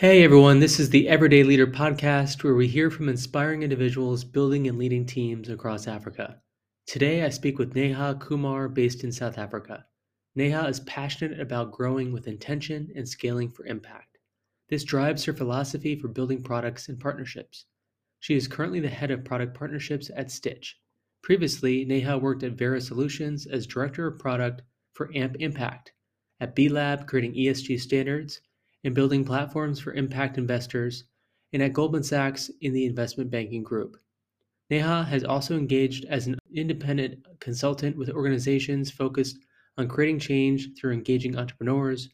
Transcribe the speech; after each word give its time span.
Hey 0.00 0.24
everyone, 0.24 0.60
this 0.60 0.80
is 0.80 0.88
the 0.88 1.10
Everyday 1.10 1.42
Leader 1.42 1.66
podcast 1.66 2.42
where 2.42 2.54
we 2.54 2.66
hear 2.66 2.90
from 2.90 3.10
inspiring 3.10 3.62
individuals 3.62 4.24
building 4.24 4.66
and 4.66 4.78
leading 4.78 5.04
teams 5.04 5.50
across 5.50 5.86
Africa. 5.86 6.40
Today 6.86 7.22
I 7.22 7.28
speak 7.28 7.58
with 7.58 7.74
Neha 7.74 8.14
Kumar 8.14 8.70
based 8.70 9.04
in 9.04 9.12
South 9.12 9.36
Africa. 9.36 9.84
Neha 10.34 10.66
is 10.68 10.80
passionate 10.80 11.38
about 11.38 11.72
growing 11.72 12.14
with 12.14 12.28
intention 12.28 12.90
and 12.96 13.06
scaling 13.06 13.50
for 13.50 13.66
impact. 13.66 14.16
This 14.70 14.84
drives 14.84 15.22
her 15.26 15.34
philosophy 15.34 15.96
for 15.96 16.08
building 16.08 16.42
products 16.42 16.88
and 16.88 16.98
partnerships. 16.98 17.66
She 18.20 18.34
is 18.34 18.48
currently 18.48 18.80
the 18.80 18.88
head 18.88 19.10
of 19.10 19.22
product 19.22 19.54
partnerships 19.54 20.10
at 20.16 20.30
Stitch. 20.30 20.80
Previously, 21.22 21.84
Neha 21.84 22.16
worked 22.16 22.42
at 22.42 22.52
Vera 22.52 22.80
Solutions 22.80 23.44
as 23.46 23.66
director 23.66 24.06
of 24.06 24.18
product 24.18 24.62
for 24.94 25.14
AMP 25.14 25.36
Impact, 25.40 25.92
at 26.40 26.56
B 26.56 26.70
Lab 26.70 27.06
creating 27.06 27.34
ESG 27.34 27.78
standards 27.78 28.40
and 28.84 28.94
building 28.94 29.24
platforms 29.24 29.78
for 29.78 29.92
impact 29.94 30.38
investors, 30.38 31.04
and 31.52 31.62
at 31.62 31.72
Goldman 31.72 32.02
Sachs 32.02 32.50
in 32.60 32.72
the 32.72 32.86
investment 32.86 33.30
banking 33.30 33.62
group. 33.62 33.96
Neha 34.70 35.02
has 35.04 35.24
also 35.24 35.56
engaged 35.56 36.04
as 36.04 36.26
an 36.26 36.38
independent 36.54 37.26
consultant 37.40 37.96
with 37.96 38.10
organizations 38.10 38.90
focused 38.90 39.38
on 39.76 39.88
creating 39.88 40.20
change 40.20 40.68
through 40.78 40.92
engaging 40.92 41.36
entrepreneurs, 41.36 42.08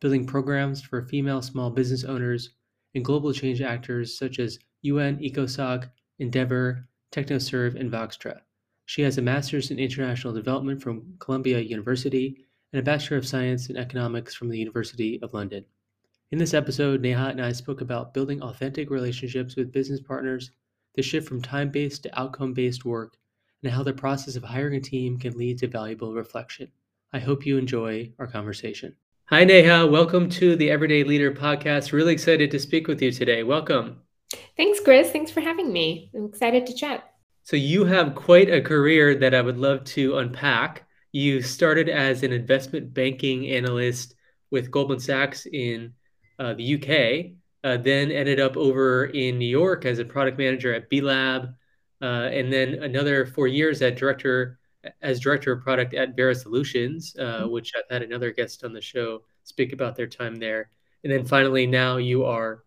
building 0.00 0.26
programs 0.26 0.82
for 0.82 1.06
female 1.06 1.40
small 1.40 1.70
business 1.70 2.04
owners, 2.04 2.50
and 2.94 3.04
global 3.04 3.32
change 3.32 3.62
actors 3.62 4.18
such 4.18 4.38
as 4.38 4.58
UN, 4.82 5.18
ECOSOC, 5.18 5.88
Endeavor, 6.18 6.86
TechnoServe, 7.12 7.80
and 7.80 7.90
Voxtra. 7.90 8.40
She 8.84 9.02
has 9.02 9.16
a 9.16 9.22
master's 9.22 9.70
in 9.70 9.78
international 9.78 10.34
development 10.34 10.82
from 10.82 11.14
Columbia 11.18 11.60
University 11.60 12.44
and 12.72 12.80
a 12.80 12.82
Bachelor 12.82 13.16
of 13.16 13.26
Science 13.26 13.70
in 13.70 13.76
Economics 13.76 14.34
from 14.34 14.48
the 14.48 14.58
University 14.58 15.18
of 15.22 15.32
London. 15.32 15.64
In 16.32 16.38
this 16.38 16.54
episode, 16.54 17.02
Neha 17.02 17.26
and 17.26 17.42
I 17.42 17.52
spoke 17.52 17.82
about 17.82 18.14
building 18.14 18.40
authentic 18.40 18.88
relationships 18.88 19.54
with 19.54 19.70
business 19.70 20.00
partners, 20.00 20.50
the 20.94 21.02
shift 21.02 21.28
from 21.28 21.42
time 21.42 21.68
based 21.68 22.04
to 22.04 22.18
outcome 22.18 22.54
based 22.54 22.86
work, 22.86 23.18
and 23.62 23.70
how 23.70 23.82
the 23.82 23.92
process 23.92 24.34
of 24.34 24.42
hiring 24.42 24.76
a 24.76 24.80
team 24.80 25.18
can 25.18 25.36
lead 25.36 25.58
to 25.58 25.68
valuable 25.68 26.14
reflection. 26.14 26.72
I 27.12 27.18
hope 27.18 27.44
you 27.44 27.58
enjoy 27.58 28.14
our 28.18 28.26
conversation. 28.26 28.96
Hi, 29.26 29.44
Neha. 29.44 29.86
Welcome 29.86 30.30
to 30.30 30.56
the 30.56 30.70
Everyday 30.70 31.04
Leader 31.04 31.32
podcast. 31.32 31.92
Really 31.92 32.14
excited 32.14 32.50
to 32.52 32.58
speak 32.58 32.88
with 32.88 33.02
you 33.02 33.12
today. 33.12 33.42
Welcome. 33.42 34.00
Thanks, 34.56 34.80
Chris. 34.80 35.10
Thanks 35.10 35.30
for 35.30 35.42
having 35.42 35.70
me. 35.70 36.10
I'm 36.14 36.24
excited 36.24 36.64
to 36.64 36.72
chat. 36.72 37.12
So, 37.42 37.56
you 37.56 37.84
have 37.84 38.14
quite 38.14 38.48
a 38.48 38.62
career 38.62 39.14
that 39.16 39.34
I 39.34 39.42
would 39.42 39.58
love 39.58 39.84
to 39.84 40.16
unpack. 40.16 40.86
You 41.12 41.42
started 41.42 41.90
as 41.90 42.22
an 42.22 42.32
investment 42.32 42.94
banking 42.94 43.50
analyst 43.50 44.14
with 44.50 44.70
Goldman 44.70 44.98
Sachs 45.00 45.44
in 45.44 45.92
uh, 46.42 46.54
the 46.54 46.74
UK, 46.74 47.36
uh, 47.62 47.76
then 47.80 48.10
ended 48.10 48.40
up 48.40 48.56
over 48.56 49.06
in 49.06 49.38
New 49.38 49.46
York 49.46 49.86
as 49.86 50.00
a 50.00 50.04
product 50.04 50.38
manager 50.38 50.74
at 50.74 50.90
B 50.90 51.00
Lab, 51.00 51.54
uh, 52.02 52.28
and 52.32 52.52
then 52.52 52.82
another 52.82 53.24
four 53.26 53.46
years 53.46 53.80
at 53.80 53.96
director 53.96 54.58
as 55.00 55.20
director 55.20 55.52
of 55.52 55.62
product 55.62 55.94
at 55.94 56.16
Vera 56.16 56.34
Solutions, 56.34 57.14
uh, 57.16 57.22
mm-hmm. 57.22 57.52
which 57.52 57.70
I've 57.76 57.88
had 57.88 58.02
another 58.02 58.32
guest 58.32 58.64
on 58.64 58.72
the 58.72 58.80
show 58.80 59.22
speak 59.44 59.72
about 59.72 59.94
their 59.94 60.08
time 60.08 60.34
there. 60.34 60.70
And 61.04 61.12
then 61.12 61.24
finally, 61.24 61.64
now 61.64 61.98
you 61.98 62.24
are 62.24 62.64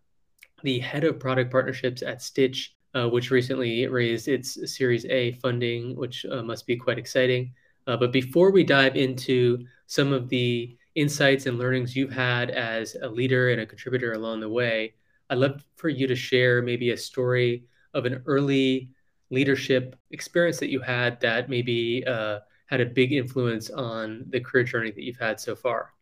the 0.62 0.78
head 0.78 1.04
of 1.04 1.20
product 1.20 1.50
partnerships 1.50 2.00
at 2.00 2.22
Stitch, 2.22 2.74
uh, 2.94 3.10
which 3.10 3.30
recently 3.30 3.86
raised 3.86 4.28
its 4.28 4.74
Series 4.74 5.04
A 5.04 5.32
funding, 5.32 5.94
which 5.96 6.24
uh, 6.24 6.42
must 6.42 6.66
be 6.66 6.76
quite 6.76 6.98
exciting. 6.98 7.52
but 7.84 8.10
before 8.12 8.50
we 8.50 8.64
dive 8.64 8.96
into 8.96 9.66
some 9.86 10.14
of 10.14 10.30
the 10.30 10.78
insights 10.96 11.46
and 11.46 11.58
learnings 11.58 11.94
you've 11.94 12.12
had 12.12 12.50
as 12.50 12.96
a 13.02 13.08
leader 13.08 13.50
and 13.50 13.60
a 13.60 13.66
contributor 13.66 14.12
along 14.14 14.40
the 14.40 14.48
way. 14.48 14.94
I'd 15.30 15.38
love 15.38 15.62
for 15.76 15.88
you 15.88 16.06
to 16.06 16.16
share 16.16 16.62
maybe 16.62 16.90
a 16.90 16.96
story 16.96 17.64
of 17.94 18.06
an 18.06 18.22
early 18.26 18.90
leadership 19.30 19.96
experience 20.10 20.58
that 20.58 20.70
you 20.70 20.80
had 20.80 21.20
that 21.20 21.48
maybe 21.48 22.04
uh, 22.06 22.40
had 22.66 22.80
a 22.80 22.86
big 22.86 23.12
influence 23.12 23.70
on 23.70 24.24
the 24.30 24.40
career 24.40 24.64
journey 24.64 24.90
that 24.90 25.02
you've 25.02 25.18
had 25.18 25.38
so 25.38 25.54
far. 25.54 25.92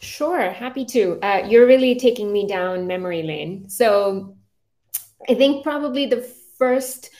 Sure, 0.00 0.50
happy 0.50 0.84
to. 0.84 1.18
Uh, 1.22 1.46
you're 1.48 1.66
really 1.66 1.98
taking 1.98 2.32
me 2.32 2.46
down 2.46 2.86
memory 2.86 3.22
lane. 3.22 3.68
So 3.68 4.36
I 5.28 5.34
think 5.34 5.64
probably 5.64 6.06
the 6.06 6.22
first 6.58 7.10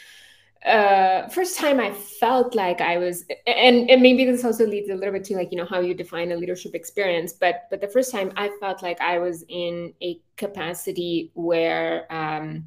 uh, 0.66 1.28
first 1.28 1.56
time 1.59 1.78
I 1.78 1.93
felt 1.93 2.54
like 2.54 2.81
I 2.81 2.99
was, 2.99 3.25
and 3.47 3.88
and 3.88 4.03
maybe 4.03 4.25
this 4.25 4.44
also 4.44 4.66
leads 4.66 4.91
a 4.91 4.94
little 4.94 5.12
bit 5.12 5.25
to 5.25 5.37
like 5.37 5.53
you 5.53 5.59
know 5.59 5.65
how 5.66 5.81
you 5.81 5.94
define 5.94 6.32
a 6.32 6.37
leadership 6.37 6.75
experience, 6.75 7.32
but 7.32 7.66
but 7.71 7.81
the 7.81 7.88
first 7.88 8.10
time 8.10 8.32
I 8.37 8.50
felt 8.60 8.82
like 8.82 9.00
I 9.00 9.19
was 9.19 9.44
in 9.49 9.94
a 10.03 10.21
capacity 10.37 11.31
where 11.34 12.12
um, 12.12 12.66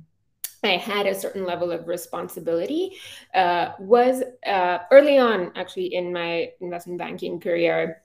I 0.64 0.78
had 0.78 1.08
a 1.08 1.16
certain 1.16 1.46
level 1.46 1.72
of 1.72 1.88
responsibility 1.88 2.94
uh, 3.34 3.74
was 3.80 4.24
uh, 4.46 4.80
early 4.92 5.18
on, 5.18 5.52
actually 5.56 5.94
in 5.94 6.14
my 6.14 6.52
investment 6.62 7.00
banking 7.00 7.40
career 7.40 8.02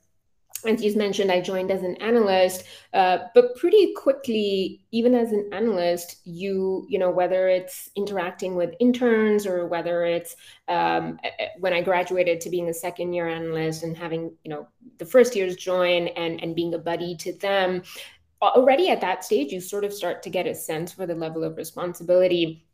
as 0.66 0.82
you 0.82 0.96
mentioned, 0.96 1.30
I 1.30 1.40
joined 1.40 1.70
as 1.70 1.82
an 1.82 1.96
analyst, 1.96 2.64
uh, 2.92 3.18
but 3.34 3.56
pretty 3.56 3.92
quickly, 3.94 4.84
even 4.90 5.14
as 5.14 5.32
an 5.32 5.50
analyst, 5.52 6.20
you 6.24 6.86
you 6.88 6.98
know 6.98 7.10
whether 7.10 7.48
it's 7.48 7.90
interacting 7.96 8.54
with 8.54 8.74
interns 8.80 9.46
or 9.46 9.66
whether 9.66 10.04
it's 10.04 10.36
um, 10.68 11.18
when 11.58 11.72
I 11.72 11.82
graduated 11.82 12.40
to 12.42 12.50
being 12.50 12.68
a 12.68 12.74
second 12.74 13.12
year 13.12 13.28
analyst 13.28 13.82
and 13.82 13.96
having 13.96 14.32
you 14.44 14.50
know 14.50 14.68
the 14.98 15.06
first 15.06 15.36
years 15.36 15.56
join 15.56 16.08
and 16.08 16.42
and 16.42 16.54
being 16.54 16.74
a 16.74 16.78
buddy 16.78 17.16
to 17.16 17.32
them, 17.34 17.82
already 18.42 18.90
at 18.90 19.00
that 19.00 19.24
stage, 19.24 19.52
you 19.52 19.60
sort 19.60 19.84
of 19.84 19.92
start 19.92 20.22
to 20.22 20.30
get 20.30 20.46
a 20.46 20.54
sense 20.54 20.92
for 20.92 21.06
the 21.06 21.14
level 21.14 21.44
of 21.44 21.56
responsibility. 21.56 22.66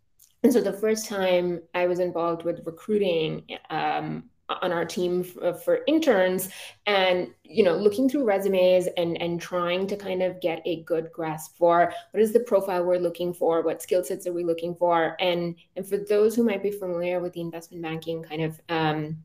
And 0.42 0.52
so 0.52 0.60
the 0.60 0.72
first 0.72 1.06
time 1.06 1.60
I 1.74 1.86
was 1.86 2.00
involved 2.00 2.44
with 2.44 2.64
recruiting 2.64 3.44
um, 3.68 4.30
on 4.62 4.72
our 4.72 4.84
team 4.84 5.22
for, 5.22 5.54
for 5.54 5.80
interns 5.86 6.48
and 6.86 7.28
you 7.44 7.62
know 7.62 7.76
looking 7.76 8.08
through 8.08 8.24
resumes 8.24 8.88
and 8.96 9.20
and 9.20 9.40
trying 9.40 9.86
to 9.86 9.96
kind 9.96 10.22
of 10.22 10.40
get 10.40 10.60
a 10.64 10.82
good 10.82 11.10
grasp 11.12 11.56
for 11.56 11.92
what 12.10 12.22
is 12.22 12.32
the 12.32 12.40
profile 12.40 12.84
we're 12.84 12.98
looking 12.98 13.32
for 13.32 13.62
what 13.62 13.82
skill 13.82 14.02
sets 14.02 14.26
are 14.26 14.32
we 14.32 14.44
looking 14.44 14.74
for. 14.74 15.16
And 15.20 15.56
and 15.76 15.86
for 15.86 15.98
those 15.98 16.34
who 16.34 16.44
might 16.44 16.62
be 16.62 16.70
familiar 16.70 17.20
with 17.20 17.32
the 17.32 17.40
investment 17.40 17.82
banking 17.82 18.22
kind 18.22 18.42
of 18.42 18.60
um, 18.68 19.18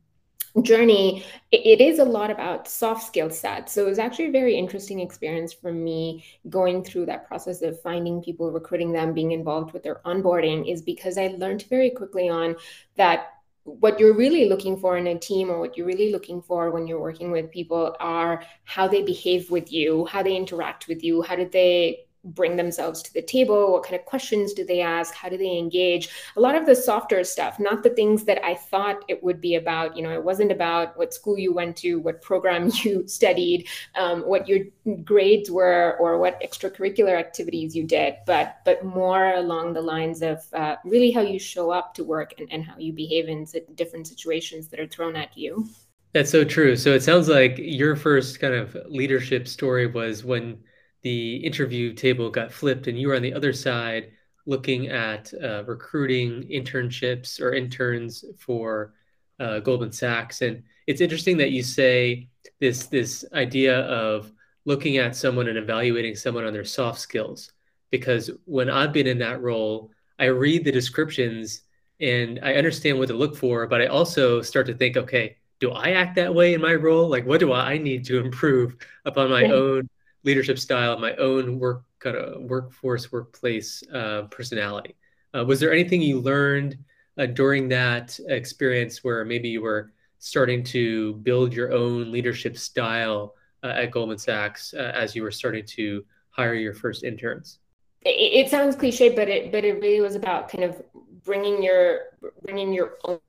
journey 0.61 1.25
it 1.51 1.81
is 1.81 1.99
a 1.99 2.05
lot 2.05 2.31
about 2.31 2.67
soft 2.67 3.05
skill 3.05 3.29
sets. 3.29 3.73
So 3.73 3.85
it 3.85 3.89
was 3.89 3.99
actually 3.99 4.27
a 4.27 4.31
very 4.31 4.55
interesting 4.55 5.01
experience 5.01 5.51
for 5.51 5.73
me 5.73 6.23
going 6.49 6.83
through 6.83 7.07
that 7.07 7.27
process 7.27 7.61
of 7.61 7.81
finding 7.81 8.21
people 8.21 8.51
recruiting 8.51 8.93
them 8.93 9.13
being 9.13 9.31
involved 9.31 9.73
with 9.73 9.83
their 9.83 10.01
onboarding 10.05 10.71
is 10.71 10.81
because 10.81 11.17
i 11.17 11.27
learned 11.27 11.65
very 11.69 11.89
quickly 11.89 12.29
on 12.29 12.55
that 12.95 13.34
what 13.65 13.99
you're 13.99 14.13
really 14.13 14.47
looking 14.47 14.77
for 14.77 14.95
in 14.95 15.07
a 15.07 15.17
team 15.17 15.49
or 15.49 15.59
what 15.59 15.75
you're 15.75 15.87
really 15.87 16.11
looking 16.11 16.39
for 16.39 16.69
when 16.69 16.85
you're 16.85 17.01
working 17.01 17.31
with 17.31 17.51
people 17.51 17.95
are 17.99 18.43
how 18.63 18.87
they 18.87 19.01
behave 19.01 19.49
with 19.49 19.71
you 19.71 20.05
how 20.05 20.21
they 20.21 20.35
interact 20.35 20.87
with 20.87 21.03
you 21.03 21.23
how 21.23 21.35
did 21.35 21.51
they 21.51 22.05
bring 22.25 22.55
themselves 22.55 23.01
to 23.03 23.13
the 23.13 23.21
table? 23.21 23.71
What 23.71 23.83
kind 23.83 23.95
of 23.95 24.05
questions 24.05 24.53
do 24.53 24.65
they 24.65 24.81
ask? 24.81 25.13
How 25.13 25.29
do 25.29 25.37
they 25.37 25.57
engage? 25.57 26.09
A 26.35 26.41
lot 26.41 26.55
of 26.55 26.65
the 26.65 26.75
softer 26.75 27.23
stuff 27.23 27.59
not 27.59 27.83
the 27.83 27.89
things 27.89 28.23
that 28.25 28.43
i 28.43 28.53
thought 28.53 29.03
it 29.07 29.23
would 29.23 29.39
be 29.39 29.55
about. 29.55 29.95
You 29.95 30.03
know 30.03 30.11
it 30.11 30.23
wasn't 30.23 30.51
about 30.51 30.97
what 30.97 31.13
school 31.13 31.37
you 31.37 31.53
went 31.53 31.77
to 31.77 31.99
what 31.99 32.21
program 32.21 32.71
you 32.83 33.07
studied 33.07 33.67
um, 33.95 34.21
what 34.21 34.47
your 34.47 34.59
grades 35.03 35.49
were 35.49 35.97
or 35.99 36.17
what 36.17 36.41
extracurricular 36.41 37.17
activities 37.17 37.75
you 37.75 37.83
did 37.83 38.15
but 38.25 38.57
but 38.65 38.83
more 38.83 39.33
along 39.33 39.73
the 39.73 39.81
lines 39.81 40.21
of 40.21 40.41
uh, 40.53 40.75
really 40.83 41.11
how 41.11 41.21
you 41.21 41.39
show 41.39 41.71
up 41.71 41.93
to 41.93 42.03
work 42.03 42.33
and, 42.37 42.51
and 42.51 42.63
how 42.63 42.77
you 42.77 42.93
behave 42.93 43.29
in 43.29 43.45
different 43.75 44.07
situations 44.07 44.67
that 44.69 44.79
are 44.79 44.87
thrown 44.87 45.15
at 45.15 45.37
you. 45.37 45.67
That's 46.13 46.31
so 46.31 46.43
true. 46.43 46.75
So 46.75 46.91
it 46.91 47.03
sounds 47.03 47.27
like 47.27 47.57
your 47.57 47.95
first 47.95 48.39
kind 48.39 48.53
of 48.53 48.75
leadership 48.87 49.47
story 49.47 49.87
was 49.87 50.23
when 50.23 50.57
the 51.05 51.35
interview 51.35 51.93
table 51.93 52.31
got 52.31 52.51
flipped 52.51 52.87
and 52.87 52.99
you 52.99 53.07
were 53.07 53.15
on 53.15 53.21
the 53.21 53.33
other 53.33 53.53
side 53.53 54.09
looking 54.47 54.87
at 54.87 55.31
uh, 55.43 55.63
recruiting 55.65 56.41
internships 56.49 57.39
or 57.39 57.53
interns 57.53 58.25
for 58.39 58.95
uh, 59.39 59.59
Goldman 59.59 59.91
Sachs. 59.91 60.41
And 60.41 60.63
it's 60.87 61.01
interesting 61.01 61.37
that 61.37 61.51
you 61.51 61.61
say 61.61 62.27
this 62.59 62.87
this 62.87 63.23
idea 63.33 63.81
of 63.81 64.31
looking 64.65 64.97
at 64.97 65.15
someone 65.15 65.47
and 65.47 65.59
evaluating 65.59 66.15
someone 66.15 66.43
on 66.43 66.53
their 66.53 66.65
soft 66.65 66.99
skills. 66.99 67.51
Because 67.91 68.31
when 68.45 68.67
I've 68.67 68.91
been 68.91 69.05
in 69.05 69.19
that 69.19 69.43
role, 69.43 69.91
I 70.17 70.25
read 70.25 70.65
the 70.65 70.71
descriptions 70.71 71.61
and 71.99 72.39
I 72.41 72.55
understand 72.55 72.97
what 72.97 73.09
to 73.09 73.13
look 73.13 73.35
for, 73.35 73.67
but 73.67 73.79
I 73.79 73.85
also 73.85 74.41
start 74.41 74.65
to 74.67 74.73
think, 74.73 74.97
okay, 74.97 75.37
do 75.59 75.69
I 75.69 75.91
act 75.91 76.15
that 76.15 76.33
way 76.33 76.55
in 76.55 76.61
my 76.61 76.73
role? 76.73 77.07
Like, 77.07 77.27
what 77.27 77.39
do 77.39 77.53
I 77.53 77.77
need 77.77 78.05
to 78.05 78.19
improve 78.19 78.75
upon 79.05 79.29
my 79.29 79.43
own 79.43 79.87
leadership 80.25 80.59
style, 80.59 80.97
my 80.99 81.15
own 81.15 81.59
work 81.59 81.83
kind 81.99 82.17
of 82.17 82.41
workforce, 82.41 83.11
workplace 83.11 83.83
uh, 83.93 84.23
personality. 84.23 84.95
Uh, 85.35 85.45
was 85.45 85.59
there 85.59 85.71
anything 85.71 86.01
you 86.01 86.19
learned 86.19 86.77
uh, 87.17 87.25
during 87.25 87.69
that 87.69 88.19
experience 88.27 89.03
where 89.03 89.23
maybe 89.23 89.47
you 89.47 89.61
were 89.61 89.91
starting 90.19 90.63
to 90.63 91.13
build 91.15 91.53
your 91.53 91.71
own 91.71 92.11
leadership 92.11 92.57
style 92.57 93.35
uh, 93.63 93.67
at 93.67 93.91
Goldman 93.91 94.17
Sachs 94.17 94.73
uh, 94.73 94.91
as 94.95 95.15
you 95.15 95.23
were 95.23 95.31
starting 95.31 95.65
to 95.65 96.03
hire 96.31 96.53
your 96.53 96.73
first 96.73 97.03
interns? 97.03 97.59
it, 98.05 98.45
it 98.45 98.49
sounds 98.49 98.75
cliche, 98.75 99.09
but 99.09 99.27
it 99.27 99.51
but 99.51 99.65
it 99.65 99.81
really 99.81 100.01
was 100.01 100.15
about 100.15 100.47
kind 100.49 100.63
of 100.63 100.81
bringing 101.23 101.61
your 101.61 101.99
bringing 102.43 102.71
your 102.71 102.97
own 103.03 103.19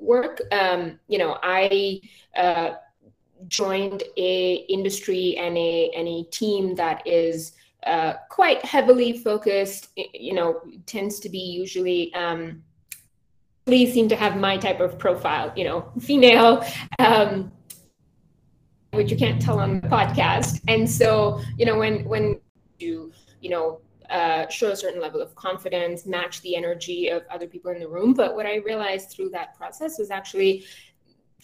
work. 0.00 0.42
Um, 0.50 0.98
you 1.08 1.18
know, 1.18 1.38
I 1.42 2.00
uh, 2.36 2.72
joined 3.48 4.02
a 4.16 4.54
industry 4.68 5.36
and 5.38 5.56
a 5.56 5.90
and 5.96 6.08
a 6.08 6.24
team 6.24 6.74
that 6.76 7.06
is 7.06 7.52
uh, 7.86 8.14
quite 8.28 8.64
heavily 8.64 9.18
focused. 9.18 9.88
You 9.96 10.34
know, 10.34 10.60
tends 10.86 11.20
to 11.20 11.28
be 11.28 11.38
usually. 11.38 12.12
Um, 12.14 12.62
please 13.64 13.92
seem 13.92 14.08
to 14.08 14.16
have 14.16 14.36
my 14.36 14.56
type 14.56 14.80
of 14.80 14.98
profile. 14.98 15.52
You 15.56 15.64
know, 15.64 15.92
female. 16.00 16.64
Um, 16.98 17.52
which 18.92 19.10
you 19.10 19.16
can't 19.16 19.40
tell 19.40 19.58
on 19.58 19.80
the 19.80 19.88
podcast. 19.88 20.60
And 20.68 20.88
so, 20.88 21.40
you 21.56 21.64
know, 21.64 21.78
when 21.78 22.04
when 22.04 22.40
you 22.78 23.10
you 23.40 23.48
know 23.48 23.80
uh, 24.10 24.46
show 24.48 24.70
a 24.70 24.76
certain 24.76 25.00
level 25.00 25.22
of 25.22 25.34
confidence, 25.34 26.04
match 26.04 26.42
the 26.42 26.54
energy 26.54 27.08
of 27.08 27.22
other 27.30 27.46
people 27.46 27.70
in 27.70 27.80
the 27.80 27.88
room. 27.88 28.12
But 28.12 28.36
what 28.36 28.44
I 28.44 28.56
realized 28.56 29.10
through 29.10 29.30
that 29.30 29.56
process 29.56 29.98
was 29.98 30.10
actually 30.10 30.64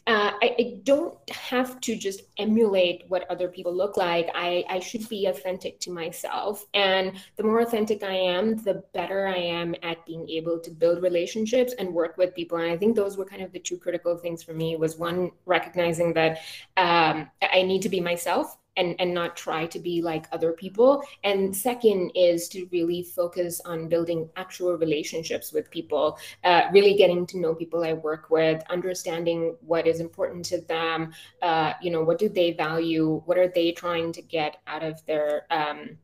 uh, 0.08 0.32
I, 0.42 0.56
I, 0.58 0.80
don't 0.84 1.18
have 1.28 1.82
to 1.82 1.94
just 1.94 2.22
emulate 2.38 3.04
what 3.08 3.30
other 3.30 3.46
people 3.46 3.74
look 3.74 3.98
like. 3.98 4.30
I, 4.34 4.64
I 4.66 4.78
should 4.78 5.06
be 5.10 5.26
authentic 5.26 5.80
to 5.80 5.90
myself. 5.90 6.64
And 6.72 7.12
the 7.36 7.42
more 7.42 7.60
authentic 7.60 8.02
I 8.02 8.14
am, 8.14 8.56
the 8.56 8.82
better 8.94 9.26
I 9.26 9.36
am 9.36 9.74
at 9.82 10.06
being 10.06 10.26
able 10.30 10.60
to 10.60 10.70
build 10.70 11.02
relationships 11.02 11.74
and 11.78 11.92
work 11.92 12.16
with 12.16 12.34
people. 12.34 12.56
And 12.56 12.72
I 12.72 12.76
think 12.78 12.96
those 12.96 13.18
were 13.18 13.26
kind 13.26 13.42
of 13.42 13.52
the 13.52 13.58
two 13.58 13.76
critical 13.76 14.16
things 14.16 14.42
for 14.42 14.54
me 14.54 14.76
was 14.76 14.96
one, 14.96 15.30
recognizing 15.44 16.14
that 16.14 16.38
um, 16.78 17.30
I 17.42 17.62
need 17.62 17.82
to 17.82 17.90
be 17.90 18.00
myself 18.00 18.56
and 18.78 18.94
and 18.98 19.12
not 19.12 19.36
try 19.36 19.66
to 19.66 19.78
be 19.78 20.00
like 20.00 20.26
other 20.32 20.52
people. 20.52 21.02
And 21.24 21.54
second 21.54 22.12
is 22.14 22.48
to 22.50 22.66
really 22.72 23.02
focus 23.02 23.60
on 23.64 23.88
building 23.88 24.28
actual 24.36 24.74
relationships 24.76 25.52
with 25.52 25.70
people 25.70 26.18
uh, 26.44 26.62
really 26.72 26.94
getting 26.94 27.26
to 27.26 27.38
know 27.38 27.54
people 27.54 27.84
i 27.84 27.92
work 27.92 28.30
with 28.30 28.62
understanding 28.70 29.56
what 29.60 29.86
is 29.86 30.00
important 30.00 30.44
to 30.46 30.60
them 30.62 31.12
uh, 31.42 31.72
you 31.82 31.90
know 31.90 32.02
what 32.02 32.18
do 32.18 32.28
they 32.28 32.52
value 32.52 33.22
what 33.26 33.38
are 33.38 33.48
they 33.48 33.72
trying 33.72 34.12
to 34.12 34.22
get 34.22 34.58
out 34.66 34.82
of 34.82 35.04
their 35.06 35.46
um, 35.50 35.98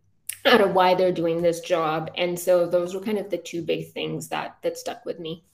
out 0.46 0.60
of 0.60 0.74
why 0.74 0.94
they're 0.94 1.12
doing 1.12 1.40
this 1.40 1.60
job. 1.60 2.10
And 2.16 2.38
so 2.38 2.66
those 2.66 2.94
were 2.94 3.00
kind 3.00 3.18
of 3.18 3.30
the 3.30 3.38
two 3.38 3.62
big 3.62 3.92
things 3.92 4.28
that 4.28 4.58
that 4.62 4.76
stuck 4.76 5.04
with 5.04 5.18
me. 5.18 5.44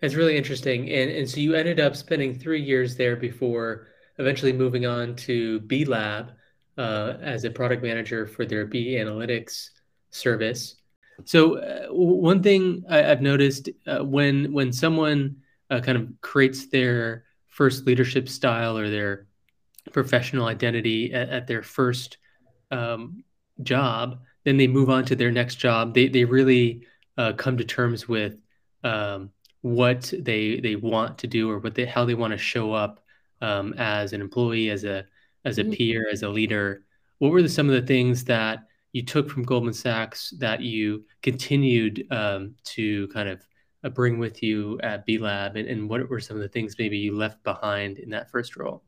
It's 0.00 0.14
really 0.14 0.36
interesting. 0.36 0.90
And 0.90 1.10
and 1.10 1.28
so 1.28 1.38
you 1.38 1.54
ended 1.54 1.78
up 1.78 1.94
spending 1.94 2.38
three 2.38 2.62
years 2.62 2.96
there 2.96 3.16
before 3.16 3.88
eventually 4.18 4.52
moving 4.52 4.84
on 4.84 5.14
to 5.16 5.60
b 5.60 5.84
lab 5.84 6.32
uh, 6.78 7.14
as 7.20 7.44
a 7.44 7.50
product 7.50 7.82
manager 7.82 8.26
for 8.26 8.46
their 8.46 8.66
B 8.66 8.96
Analytics 8.96 9.70
service. 10.10 10.76
So 11.24 11.58
uh, 11.58 11.86
one 11.88 12.42
thing 12.42 12.84
I, 12.88 12.98
have 12.98 13.20
noticed 13.20 13.68
uh, 13.86 14.04
when 14.04 14.52
when 14.52 14.72
someone 14.72 15.36
uh, 15.70 15.80
kind 15.80 15.98
of 15.98 16.08
creates 16.20 16.66
their 16.66 17.24
first 17.48 17.86
leadership 17.86 18.28
style 18.28 18.78
or 18.78 18.90
their 18.90 19.26
professional 19.92 20.46
identity 20.46 21.12
at, 21.12 21.28
at 21.28 21.46
their 21.46 21.62
first 21.62 22.18
um, 22.70 23.24
job, 23.62 24.20
then 24.44 24.56
they 24.56 24.66
move 24.66 24.90
on 24.90 25.04
to 25.06 25.16
their 25.16 25.30
next 25.30 25.56
job. 25.56 25.94
They 25.94 26.08
they 26.08 26.24
really 26.24 26.86
uh, 27.18 27.34
come 27.34 27.56
to 27.58 27.64
terms 27.64 28.08
with 28.08 28.36
um, 28.82 29.30
what 29.60 30.12
they 30.18 30.60
they 30.60 30.76
want 30.76 31.18
to 31.18 31.26
do 31.26 31.50
or 31.50 31.58
what 31.58 31.74
they 31.74 31.84
how 31.84 32.04
they 32.04 32.14
want 32.14 32.32
to 32.32 32.38
show 32.38 32.72
up 32.72 33.00
um, 33.40 33.74
as 33.74 34.12
an 34.12 34.20
employee, 34.20 34.70
as 34.70 34.84
a 34.84 35.04
as 35.44 35.58
a 35.58 35.62
mm-hmm. 35.62 35.72
peer, 35.72 36.06
as 36.10 36.22
a 36.22 36.28
leader. 36.28 36.84
What 37.18 37.32
were 37.32 37.42
the, 37.42 37.48
some 37.48 37.68
of 37.68 37.74
the 37.74 37.86
things 37.86 38.24
that 38.24 38.64
you 38.92 39.02
took 39.04 39.30
from 39.30 39.42
Goldman 39.42 39.74
Sachs 39.74 40.34
that 40.38 40.60
you 40.60 41.04
continued 41.22 42.06
um, 42.10 42.54
to 42.64 43.08
kind 43.08 43.28
of 43.28 43.46
uh, 43.84 43.88
bring 43.88 44.18
with 44.18 44.42
you 44.42 44.78
at 44.82 45.06
B 45.06 45.18
Lab, 45.18 45.56
and, 45.56 45.68
and 45.68 45.88
what 45.88 46.08
were 46.08 46.20
some 46.20 46.36
of 46.36 46.42
the 46.42 46.48
things 46.48 46.76
maybe 46.78 46.98
you 46.98 47.16
left 47.16 47.42
behind 47.42 47.98
in 47.98 48.10
that 48.10 48.30
first 48.30 48.56
role? 48.56 48.82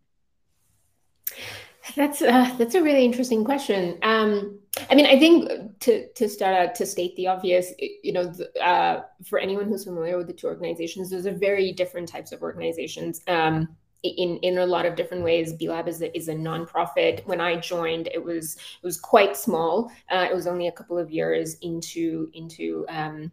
That's 1.96 2.22
uh, 2.22 2.54
that's 2.56 2.74
a 2.74 2.82
really 2.82 3.04
interesting 3.04 3.44
question. 3.44 3.98
Um, 4.02 4.58
I 4.90 4.94
mean, 4.94 5.06
I 5.06 5.18
think 5.18 5.78
to 5.80 6.08
to 6.12 6.28
start 6.28 6.54
out 6.54 6.74
to 6.76 6.86
state 6.86 7.14
the 7.16 7.26
obvious, 7.28 7.72
you 7.78 8.12
know, 8.12 8.32
uh, 8.62 9.02
for 9.24 9.38
anyone 9.38 9.68
who's 9.68 9.84
familiar 9.84 10.16
with 10.16 10.26
the 10.26 10.32
two 10.32 10.46
organizations, 10.46 11.10
those 11.10 11.26
are 11.26 11.34
very 11.34 11.72
different 11.72 12.08
types 12.08 12.32
of 12.32 12.42
organizations. 12.42 13.20
Um, 13.26 13.76
in 14.04 14.36
in 14.38 14.58
a 14.58 14.66
lot 14.66 14.86
of 14.86 14.96
different 14.96 15.24
ways. 15.24 15.52
B 15.52 15.68
Lab 15.68 15.88
is 15.88 16.02
a, 16.02 16.16
is 16.16 16.28
a 16.28 16.34
nonprofit. 16.34 17.26
When 17.26 17.40
I 17.40 17.56
joined, 17.56 18.08
it 18.12 18.22
was 18.22 18.56
it 18.56 18.86
was 18.86 19.00
quite 19.00 19.36
small. 19.36 19.90
Uh, 20.10 20.26
it 20.30 20.34
was 20.34 20.46
only 20.46 20.68
a 20.68 20.72
couple 20.72 20.98
of 20.98 21.10
years 21.10 21.56
into 21.62 22.30
into 22.34 22.84
um, 22.88 23.32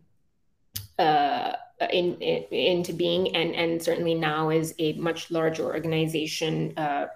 uh, 0.98 1.54
in, 1.92 2.16
in, 2.16 2.44
into 2.52 2.94
being, 2.94 3.36
and 3.36 3.56
and 3.56 3.82
certainly 3.82 4.16
now 4.16 4.50
is 4.50 4.74
a 4.80 4.94
much 4.94 5.32
larger 5.32 5.66
organization, 5.66 6.74
uh, 6.78 7.08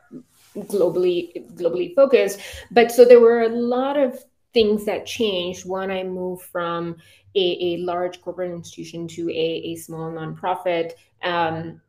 globally 0.57 1.47
globally 1.55 1.95
focused. 1.95 2.39
But 2.71 2.91
so 2.91 3.05
there 3.05 3.19
were 3.19 3.43
a 3.43 3.49
lot 3.49 3.97
of 3.97 4.23
things 4.53 4.85
that 4.85 5.05
changed 5.05 5.67
when 5.67 5.91
I 5.91 6.03
moved 6.03 6.43
from 6.43 6.95
a, 7.35 7.75
a 7.75 7.77
large 7.77 8.21
corporate 8.21 8.51
institution 8.51 9.07
to 9.09 9.29
a, 9.29 9.33
a 9.33 9.75
small 9.75 10.09
nonprofit. 10.11 10.93
Um, 11.21 11.81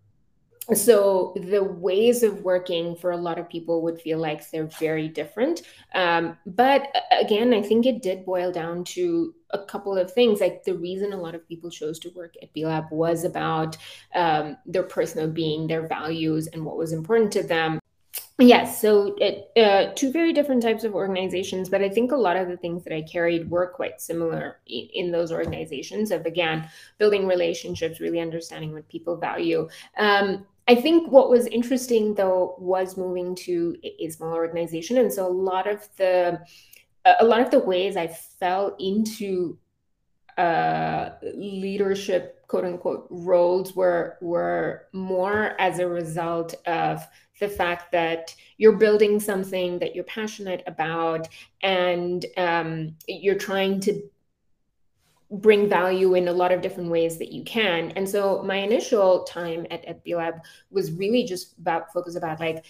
so 0.75 1.33
the 1.37 1.63
ways 1.63 2.23
of 2.23 2.43
working 2.43 2.97
for 2.97 3.13
a 3.13 3.17
lot 3.17 3.39
of 3.39 3.49
people 3.49 3.83
would 3.83 4.01
feel 4.01 4.19
like 4.19 4.49
they're 4.51 4.69
very 4.81 5.09
different 5.09 5.63
um, 5.95 6.37
but 6.47 6.89
again 7.19 7.55
i 7.55 7.63
think 7.63 7.87
it 7.87 8.03
did 8.03 8.25
boil 8.25 8.51
down 8.51 8.83
to 8.83 9.35
a 9.51 9.65
couple 9.65 9.97
of 9.97 10.13
things 10.13 10.41
like 10.41 10.65
the 10.65 10.75
reason 10.75 11.13
a 11.13 11.17
lot 11.17 11.35
of 11.35 11.49
people 11.49 11.71
chose 11.71 11.99
to 11.99 12.11
work 12.17 12.35
at 12.43 12.53
b 12.53 12.67
lab 12.67 12.85
was 12.91 13.25
about 13.25 13.77
um, 14.15 14.57
their 14.67 14.83
personal 14.83 15.29
being 15.29 15.67
their 15.67 15.87
values 15.87 16.49
and 16.49 16.65
what 16.65 16.77
was 16.77 16.93
important 16.93 17.33
to 17.33 17.43
them 17.43 17.79
Yes, 18.39 18.83
so 18.83 19.17
it, 19.19 19.51
uh, 19.57 19.95
two 19.95 20.13
very 20.13 20.35
different 20.35 20.63
types 20.63 20.85
of 20.85 20.95
organizations, 20.95 21.71
but 21.71 21.81
I 21.81 21.89
think 21.89 22.13
a 22.13 22.17
lot 22.17 22.37
of 22.37 22.49
the 22.49 22.57
things 22.59 22.85
that 22.85 22.93
I 22.95 23.01
carried 23.01 23.49
were 23.49 23.69
quite 23.69 23.99
similar 23.99 24.59
in, 24.67 24.89
in 24.93 25.11
those 25.11 25.33
organizations. 25.33 26.11
Of 26.11 26.27
again, 26.27 26.69
building 26.99 27.27
relationships, 27.27 27.99
really 27.99 28.21
understanding 28.21 28.75
what 28.75 28.91
people 28.91 29.17
value. 29.17 29.67
Um, 29.97 30.45
I 30.69 30.75
think 30.75 31.11
what 31.11 31.31
was 31.31 31.47
interesting 31.47 32.15
though 32.15 32.57
was 32.59 32.97
moving 32.97 33.35
to 33.37 33.77
a 33.85 34.09
smaller 34.11 34.37
organization, 34.37 34.99
and 34.99 35.13
so 35.13 35.27
a 35.27 35.33
lot 35.33 35.67
of 35.67 35.89
the 35.97 36.41
a 37.05 37.25
lot 37.25 37.41
of 37.41 37.51
the 37.51 37.61
ways 37.61 37.97
I 37.97 38.09
fell 38.09 38.75
into 38.81 39.59
uh, 40.37 41.11
leadership 41.35 42.47
quote 42.49 42.65
unquote 42.65 43.07
roles 43.11 43.75
were 43.75 44.19
were 44.21 44.87
more 44.93 45.61
as 45.61 45.79
a 45.79 45.89
result 45.89 46.55
of 46.67 47.07
the 47.41 47.49
fact 47.49 47.93
that 47.93 48.35
you're 48.57 48.77
building 48.77 49.21
something 49.21 49.79
that 49.79 49.95
you're 49.95 50.05
passionate 50.05 50.63
about 50.67 51.29
and 51.63 52.27
um, 52.37 52.95
you're 53.07 53.35
trying 53.35 53.81
to 53.81 54.03
bring 55.31 55.69
value 55.69 56.15
in 56.15 56.29
a 56.29 56.33
lot 56.33 56.53
of 56.53 56.61
different 56.61 56.91
ways 56.91 57.19
that 57.19 57.33
you 57.33 57.43
can. 57.45 57.91
And 57.93 58.09
so 58.09 58.43
my 58.43 58.57
initial 58.57 59.25
time 59.25 59.67
at, 59.71 59.85
at 59.85 60.05
B-Lab 60.05 60.41
was 60.71 60.93
really 60.93 61.25
just 61.25 61.59
about 61.59 61.93
focus 61.93 62.15
about 62.17 62.41
like, 62.41 62.65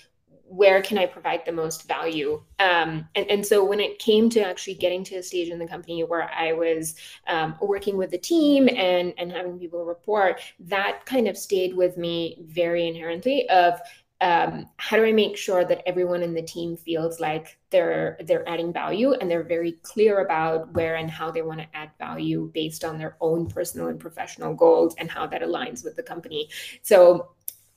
where 0.48 0.80
can 0.80 0.96
I 0.96 1.06
provide 1.06 1.42
the 1.44 1.52
most 1.52 1.88
value? 1.88 2.42
Um, 2.60 3.08
and, 3.16 3.28
and 3.28 3.44
so 3.44 3.64
when 3.64 3.80
it 3.80 3.98
came 3.98 4.30
to 4.30 4.40
actually 4.40 4.74
getting 4.74 5.02
to 5.04 5.16
a 5.16 5.22
stage 5.22 5.48
in 5.48 5.58
the 5.58 5.66
company 5.66 6.04
where 6.04 6.30
I 6.32 6.52
was 6.52 6.94
um, 7.26 7.56
working 7.60 7.96
with 7.96 8.12
the 8.12 8.18
team 8.18 8.68
and, 8.68 9.12
and 9.18 9.32
having 9.32 9.58
people 9.58 9.84
report, 9.84 10.40
that 10.60 11.04
kind 11.04 11.26
of 11.26 11.36
stayed 11.36 11.74
with 11.74 11.96
me 11.96 12.38
very 12.46 12.86
inherently 12.86 13.48
of 13.48 13.80
um, 14.20 14.66
how 14.78 14.96
do 14.96 15.04
I 15.04 15.12
make 15.12 15.36
sure 15.36 15.64
that 15.64 15.82
everyone 15.86 16.22
in 16.22 16.32
the 16.32 16.42
team 16.42 16.76
feels 16.76 17.20
like 17.20 17.58
they're 17.70 18.16
they're 18.24 18.48
adding 18.48 18.72
value 18.72 19.12
and 19.12 19.30
they're 19.30 19.42
very 19.42 19.72
clear 19.82 20.20
about 20.20 20.72
where 20.72 20.96
and 20.96 21.10
how 21.10 21.30
they 21.30 21.42
want 21.42 21.60
to 21.60 21.76
add 21.76 21.90
value 21.98 22.50
based 22.54 22.82
on 22.82 22.96
their 22.96 23.16
own 23.20 23.46
personal 23.46 23.88
and 23.88 24.00
professional 24.00 24.54
goals 24.54 24.94
and 24.98 25.10
how 25.10 25.26
that 25.26 25.42
aligns 25.42 25.84
with 25.84 25.96
the 25.96 26.02
company. 26.02 26.48
So 26.82 27.32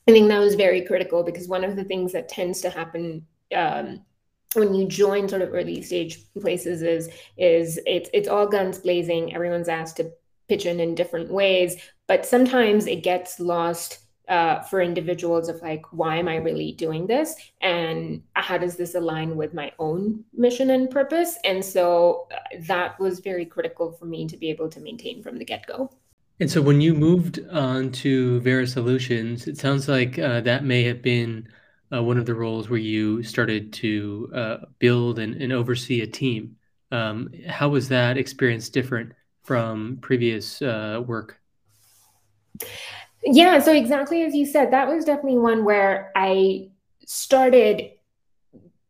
I 0.07 0.11
think 0.11 0.29
that 0.29 0.39
was 0.39 0.55
very 0.55 0.81
critical 0.81 1.23
because 1.23 1.47
one 1.49 1.65
of 1.65 1.75
the 1.75 1.83
things 1.83 2.13
that 2.13 2.29
tends 2.29 2.61
to 2.61 2.69
happen 2.69 3.25
um, 3.53 4.01
when 4.55 4.73
you 4.73 4.87
join 4.87 5.27
sort 5.27 5.41
of 5.41 5.53
early 5.53 5.81
stage 5.81 6.19
places 6.39 6.81
is 6.81 7.09
is 7.37 7.79
it's 7.85 8.09
it's 8.13 8.29
all 8.29 8.47
guns 8.47 8.79
blazing. 8.79 9.35
Everyone's 9.35 9.67
asked 9.67 9.97
to 9.97 10.11
pitch 10.47 10.65
in 10.65 10.79
in 10.79 10.95
different 10.95 11.29
ways, 11.29 11.75
but 12.07 12.25
sometimes 12.25 12.87
it 12.87 13.03
gets 13.03 13.41
lost 13.41 13.99
uh, 14.29 14.61
for 14.61 14.79
individuals 14.81 15.49
of 15.49 15.61
like, 15.61 15.91
why 15.91 16.17
am 16.17 16.27
I 16.27 16.35
really 16.35 16.71
doing 16.71 17.07
this? 17.07 17.35
And 17.61 18.21
how 18.33 18.57
does 18.57 18.77
this 18.77 18.93
align 18.93 19.35
with 19.35 19.53
my 19.53 19.71
own 19.79 20.23
mission 20.33 20.69
and 20.69 20.89
purpose? 20.89 21.37
And 21.43 21.65
so 21.65 22.27
uh, 22.31 22.37
that 22.67 22.99
was 22.99 23.19
very 23.19 23.45
critical 23.45 23.91
for 23.91 24.05
me 24.05 24.27
to 24.27 24.37
be 24.37 24.49
able 24.51 24.69
to 24.69 24.79
maintain 24.79 25.23
from 25.23 25.39
the 25.39 25.45
get 25.45 25.65
go. 25.65 25.91
And 26.39 26.49
so 26.49 26.61
when 26.61 26.79
you 26.79 26.93
moved 26.93 27.39
on 27.51 27.91
to 27.91 28.39
Vera 28.41 28.65
Solutions, 28.65 29.47
it 29.47 29.57
sounds 29.57 29.89
like 29.89 30.17
uh, 30.19 30.41
that 30.41 30.63
may 30.63 30.83
have 30.83 31.01
been 31.01 31.49
uh, 31.91 32.01
one 32.03 32.17
of 32.17 32.25
the 32.25 32.35
roles 32.35 32.69
where 32.69 32.79
you 32.79 33.23
started 33.23 33.73
to 33.73 34.31
uh, 34.33 34.57
build 34.77 35.19
and, 35.19 35.41
and, 35.41 35.51
oversee 35.51 36.01
a 36.01 36.07
team. 36.07 36.55
Um, 36.91 37.31
how 37.47 37.69
was 37.69 37.89
that 37.89 38.15
experience 38.15 38.69
different 38.69 39.13
from 39.43 39.97
previous 40.01 40.61
uh, 40.61 41.01
work? 41.05 41.41
Yeah, 43.23 43.59
so 43.59 43.73
exactly 43.73 44.23
as 44.23 44.33
you 44.33 44.45
said, 44.45 44.71
that 44.71 44.87
was 44.87 45.05
definitely 45.05 45.39
one 45.39 45.65
where 45.65 46.11
I 46.15 46.69
started 47.05 47.91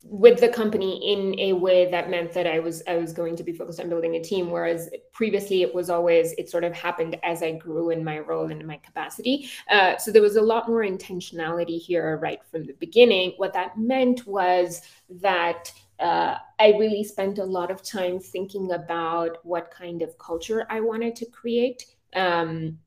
with 0.03 0.39
the 0.39 0.49
company 0.49 1.13
in 1.13 1.39
a 1.39 1.53
way 1.53 1.89
that 1.91 2.09
meant 2.09 2.33
that 2.33 2.47
I 2.47 2.59
was 2.59 2.81
I 2.87 2.97
was 2.97 3.13
going 3.13 3.35
to 3.35 3.43
be 3.43 3.51
focused 3.53 3.79
on 3.79 3.89
building 3.89 4.15
a 4.15 4.23
team. 4.23 4.49
Whereas 4.49 4.89
previously 5.13 5.61
it 5.61 5.73
was 5.73 5.89
always 5.89 6.31
it 6.33 6.49
sort 6.49 6.63
of 6.63 6.73
happened 6.73 7.17
as 7.23 7.43
I 7.43 7.51
grew 7.53 7.89
in 7.89 8.03
my 8.03 8.19
role 8.19 8.49
and 8.49 8.59
in 8.59 8.67
my 8.67 8.77
capacity. 8.77 9.49
Uh, 9.69 9.97
so 9.97 10.11
there 10.11 10.21
was 10.21 10.35
a 10.35 10.41
lot 10.41 10.67
more 10.67 10.83
intentionality 10.83 11.79
here 11.79 12.17
right 12.21 12.39
from 12.49 12.65
the 12.65 12.73
beginning. 12.73 13.33
What 13.37 13.53
that 13.53 13.77
meant 13.77 14.25
was 14.25 14.81
that 15.09 15.71
uh, 15.99 16.37
I 16.59 16.69
really 16.79 17.03
spent 17.03 17.37
a 17.37 17.43
lot 17.43 17.69
of 17.69 17.83
time 17.83 18.19
thinking 18.19 18.71
about 18.71 19.37
what 19.43 19.69
kind 19.69 20.01
of 20.01 20.17
culture 20.17 20.65
I 20.69 20.79
wanted 20.79 21.15
to 21.17 21.25
create. 21.25 21.85
Um, 22.15 22.79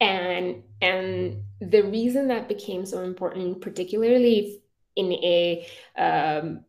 and 0.00 0.62
and 0.80 1.42
the 1.60 1.82
reason 1.82 2.28
that 2.28 2.48
became 2.48 2.86
so 2.86 3.02
important, 3.02 3.60
particularly 3.60 4.62
in 4.96 5.12
a 5.12 5.66
um, 5.98 6.64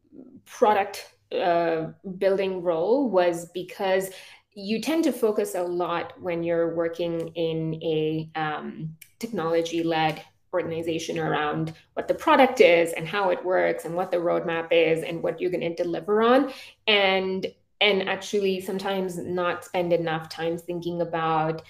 product 0.46 1.14
uh, 1.32 1.88
building 2.18 2.62
role, 2.62 3.10
was 3.10 3.50
because 3.54 4.10
you 4.54 4.82
tend 4.82 5.06
to 5.06 5.14
focus 5.14 5.56
a 5.56 5.64
lot 5.64 6.14
when 6.22 6.44
you're 6.44 6.76
working 6.76 7.30
in 7.30 7.76
a 7.82 8.30
um, 8.36 8.96
technology 9.20 9.82
led 9.82 10.24
organization 10.54 11.18
around 11.18 11.74
what 11.94 12.10
the 12.10 12.14
product 12.14 12.60
is 12.60 12.92
and 12.94 13.08
how 13.08 13.30
it 13.30 13.44
works 13.46 13.86
and 13.86 13.96
what 13.96 14.12
the 14.12 14.18
roadmap 14.18 14.68
is 14.72 15.04
and 15.04 15.24
what 15.24 15.40
you're 15.40 15.52
going 15.52 15.62
to 15.62 15.84
deliver 15.84 16.22
on. 16.22 16.52
And 16.88 17.48
and 17.80 18.08
actually 18.08 18.62
sometimes 18.62 19.18
not 19.18 19.66
spend 19.66 19.92
enough 19.92 20.30
time 20.30 20.58
thinking 20.58 21.02
about 21.02 21.64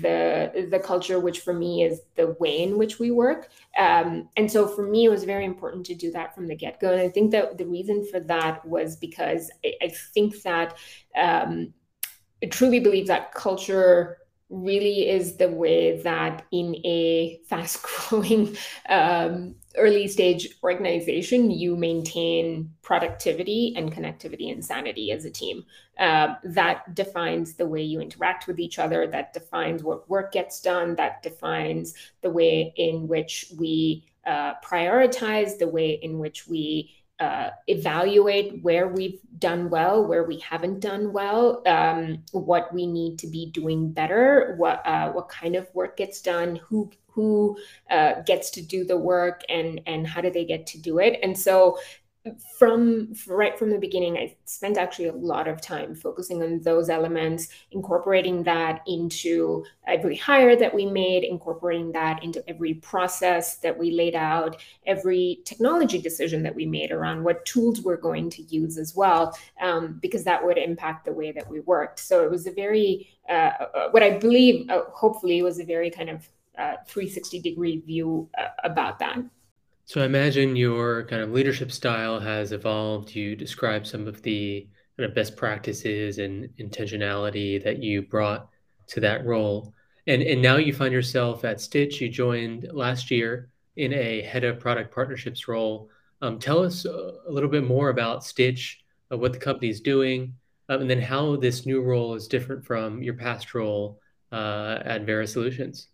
the 0.00 0.68
the 0.70 0.78
culture 0.78 1.18
which 1.18 1.40
for 1.40 1.52
me 1.52 1.82
is 1.82 2.02
the 2.14 2.36
way 2.38 2.62
in 2.62 2.78
which 2.78 2.98
we 2.98 3.10
work. 3.10 3.50
Um, 3.78 4.28
and 4.36 4.50
so 4.50 4.66
for 4.66 4.86
me 4.86 5.04
it 5.04 5.08
was 5.10 5.24
very 5.24 5.44
important 5.44 5.86
to 5.86 5.94
do 5.94 6.10
that 6.12 6.34
from 6.34 6.46
the 6.46 6.54
get-go. 6.54 6.92
And 6.92 7.00
i 7.00 7.08
think 7.08 7.30
that 7.32 7.58
the 7.58 7.66
reason 7.66 8.06
for 8.10 8.20
that 8.20 8.64
was 8.66 8.96
because 8.96 9.50
i, 9.64 9.72
I 9.82 9.88
think 10.14 10.42
that 10.42 10.76
um, 11.16 11.72
i 12.42 12.46
truly 12.46 12.80
believe 12.80 13.06
that 13.08 13.32
culture 13.34 14.18
really 14.52 15.08
is 15.08 15.36
the 15.36 15.48
way 15.48 16.00
that 16.02 16.44
in 16.52 16.76
a 16.84 17.40
fast 17.48 17.82
growing 17.82 18.54
um, 18.88 19.54
early 19.76 20.08
stage 20.08 20.48
organization 20.62 21.50
you 21.50 21.76
maintain 21.76 22.72
productivity 22.82 23.74
and 23.76 23.92
connectivity 23.92 24.52
and 24.52 24.64
sanity 24.64 25.10
as 25.10 25.24
a 25.24 25.30
team. 25.30 25.64
Uh, 25.98 26.34
that 26.44 26.94
defines 26.94 27.54
the 27.54 27.66
way 27.66 27.82
you 27.82 28.00
interact 28.00 28.46
with 28.46 28.58
each 28.58 28.78
other 28.78 29.06
that 29.06 29.32
defines 29.32 29.82
what 29.82 30.08
work 30.08 30.32
gets 30.32 30.60
done 30.60 30.94
that 30.96 31.22
defines 31.22 31.94
the 32.22 32.30
way 32.30 32.72
in 32.76 33.06
which 33.06 33.52
we 33.58 34.04
uh, 34.26 34.54
prioritize 34.64 35.58
the 35.58 35.68
way 35.68 35.92
in 36.02 36.18
which 36.18 36.46
we 36.46 36.94
uh, 37.22 37.50
evaluate 37.68 38.60
where 38.62 38.88
we've 38.88 39.20
done 39.38 39.70
well, 39.70 40.04
where 40.04 40.24
we 40.24 40.40
haven't 40.40 40.80
done 40.80 41.12
well, 41.12 41.62
um, 41.66 42.18
what 42.32 42.72
we 42.74 42.84
need 42.84 43.16
to 43.20 43.28
be 43.28 43.46
doing 43.52 43.92
better, 43.92 44.54
what 44.58 44.84
uh, 44.84 45.12
what 45.12 45.28
kind 45.28 45.54
of 45.54 45.72
work 45.72 45.96
gets 45.96 46.20
done, 46.20 46.56
who 46.56 46.90
who 47.06 47.56
uh, 47.90 48.14
gets 48.22 48.50
to 48.50 48.62
do 48.62 48.84
the 48.84 48.96
work, 48.96 49.42
and 49.48 49.80
and 49.86 50.04
how 50.04 50.20
do 50.20 50.30
they 50.32 50.44
get 50.44 50.66
to 50.66 50.78
do 50.80 50.98
it. 50.98 51.20
And 51.22 51.38
so 51.38 51.78
from 52.56 53.12
right 53.26 53.58
from 53.58 53.70
the 53.70 53.78
beginning 53.78 54.16
i 54.16 54.32
spent 54.44 54.78
actually 54.78 55.08
a 55.08 55.12
lot 55.12 55.48
of 55.48 55.60
time 55.60 55.92
focusing 55.92 56.40
on 56.40 56.60
those 56.60 56.88
elements 56.88 57.48
incorporating 57.72 58.44
that 58.44 58.80
into 58.86 59.64
every 59.88 60.16
hire 60.16 60.54
that 60.54 60.72
we 60.72 60.86
made 60.86 61.24
incorporating 61.24 61.90
that 61.90 62.22
into 62.22 62.42
every 62.48 62.74
process 62.74 63.56
that 63.56 63.76
we 63.76 63.90
laid 63.90 64.14
out 64.14 64.62
every 64.86 65.40
technology 65.44 66.00
decision 66.00 66.44
that 66.44 66.54
we 66.54 66.64
made 66.64 66.92
around 66.92 67.24
what 67.24 67.44
tools 67.44 67.82
we're 67.82 67.96
going 67.96 68.30
to 68.30 68.42
use 68.42 68.78
as 68.78 68.94
well 68.94 69.36
um, 69.60 69.98
because 70.00 70.22
that 70.22 70.44
would 70.44 70.58
impact 70.58 71.04
the 71.04 71.12
way 71.12 71.32
that 71.32 71.48
we 71.48 71.60
worked. 71.60 71.98
So 71.98 72.24
it 72.24 72.30
was 72.30 72.46
a 72.46 72.52
very 72.52 73.08
uh, 73.28 73.52
uh 73.74 73.88
what 73.90 74.02
i 74.02 74.18
believe 74.18 74.68
uh, 74.68 74.82
hopefully 74.92 75.42
was 75.42 75.60
a 75.60 75.64
very 75.64 75.90
kind 75.90 76.10
of 76.10 76.28
uh, 76.58 76.74
360 76.86 77.40
degree 77.40 77.78
view 77.78 78.28
uh, 78.36 78.48
about 78.64 78.98
that 78.98 79.18
so 79.84 80.00
I 80.00 80.04
imagine 80.04 80.56
your 80.56 81.04
kind 81.06 81.22
of 81.22 81.30
leadership 81.30 81.72
style 81.72 82.20
has 82.20 82.52
evolved. 82.52 83.14
You 83.14 83.36
describe 83.36 83.86
some 83.86 84.06
of 84.06 84.22
the 84.22 84.68
kind 84.96 85.08
of 85.08 85.14
best 85.14 85.36
practices 85.36 86.18
and 86.18 86.48
intentionality 86.58 87.62
that 87.64 87.82
you 87.82 88.02
brought 88.02 88.48
to 88.88 89.00
that 89.00 89.24
role. 89.26 89.74
And 90.06 90.22
and 90.22 90.42
now 90.42 90.56
you 90.56 90.72
find 90.72 90.92
yourself 90.92 91.44
at 91.44 91.60
Stitch. 91.60 92.00
You 92.00 92.08
joined 92.08 92.68
last 92.72 93.10
year 93.10 93.50
in 93.76 93.92
a 93.92 94.22
head 94.22 94.44
of 94.44 94.60
product 94.60 94.94
partnerships 94.94 95.48
role. 95.48 95.88
Um, 96.20 96.38
tell 96.38 96.62
us 96.62 96.84
a 96.84 97.14
little 97.28 97.48
bit 97.48 97.64
more 97.64 97.88
about 97.88 98.24
Stitch, 98.24 98.84
uh, 99.12 99.16
what 99.16 99.32
the 99.32 99.38
company 99.38 99.68
is 99.68 99.80
doing, 99.80 100.34
um, 100.68 100.82
and 100.82 100.90
then 100.90 101.00
how 101.00 101.36
this 101.36 101.66
new 101.66 101.82
role 101.82 102.14
is 102.14 102.28
different 102.28 102.64
from 102.64 103.02
your 103.02 103.14
past 103.14 103.54
role 103.54 104.00
uh, 104.30 104.78
at 104.84 105.02
Vera 105.02 105.26
Solutions. 105.26 105.88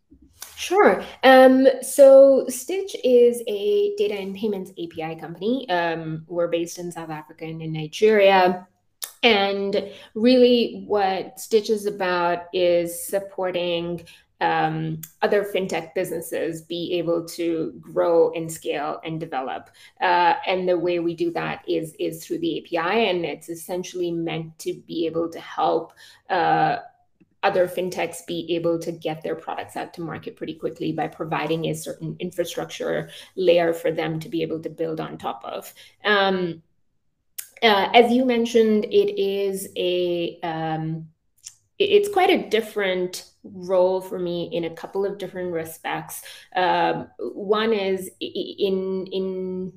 Sure. 0.57 1.02
Um, 1.23 1.68
so 1.83 2.47
Stitch 2.49 2.97
is 3.04 3.42
a 3.47 3.95
data 3.97 4.14
and 4.14 4.35
payments 4.35 4.73
API 4.73 5.14
company. 5.16 5.68
Um, 5.71 6.25
we're 6.26 6.49
based 6.49 6.78
in 6.78 6.90
South 6.90 7.11
Africa 7.11 7.45
and 7.45 7.62
in 7.62 7.73
Nigeria. 7.73 8.66
And 9.23 9.90
really, 10.14 10.85
what 10.87 11.40
Stitch 11.40 11.71
is 11.71 11.87
about 11.87 12.45
is 12.52 13.07
supporting 13.07 14.04
um, 14.40 15.00
other 15.23 15.45
fintech 15.45 15.95
businesses 15.95 16.62
be 16.62 16.95
able 16.95 17.26
to 17.26 17.75
grow 17.80 18.33
and 18.33 18.50
scale 18.50 19.00
and 19.04 19.18
develop. 19.18 19.71
Uh, 20.00 20.35
and 20.47 20.68
the 20.68 20.78
way 20.78 21.00
we 21.00 21.14
do 21.14 21.33
that 21.33 21.62
is 21.66 21.95
is 21.99 22.25
through 22.25 22.38
the 22.38 22.59
API, 22.61 23.09
and 23.09 23.25
it's 23.25 23.49
essentially 23.49 24.12
meant 24.12 24.59
to 24.61 24.75
be 24.87 25.07
able 25.07 25.28
to 25.30 25.40
help. 25.40 25.92
Uh, 26.30 26.78
other 27.42 27.68
fintechs 27.68 28.26
be 28.26 28.54
able 28.54 28.78
to 28.80 28.90
get 28.90 29.23
their 29.23 29.37
products 29.37 29.76
out 29.76 29.95
to 29.95 30.00
market 30.00 30.37
pretty 30.37 30.54
quickly 30.54 30.92
by 30.92 31.07
providing 31.07 31.66
a 31.66 31.75
certain 31.75 32.16
infrastructure 32.18 33.11
layer 33.37 33.73
for 33.73 33.92
them 33.92 34.18
to 34.21 34.28
be 34.28 34.42
able 34.42 34.61
to 34.61 34.71
build 34.71 35.00
on 35.00 35.16
top 35.16 35.42
of. 35.45 35.73
Um, 36.04 36.62
uh, 37.62 37.90
as 37.95 38.12
you 38.12 38.25
mentioned, 38.25 38.85
it 38.85 39.21
is 39.21 39.68
a 39.76 40.38
um, 40.42 41.09
it's 41.78 42.09
quite 42.09 42.30
a 42.30 42.49
different 42.49 43.30
role 43.45 44.00
for 44.00 44.18
me 44.18 44.50
in 44.52 44.64
a 44.64 44.75
couple 44.75 45.07
of 45.07 45.18
different 45.18 45.52
respects. 45.52 46.23
Um, 46.54 47.09
one 47.18 47.73
is 47.73 48.11
in 48.21 49.07
in 49.12 49.73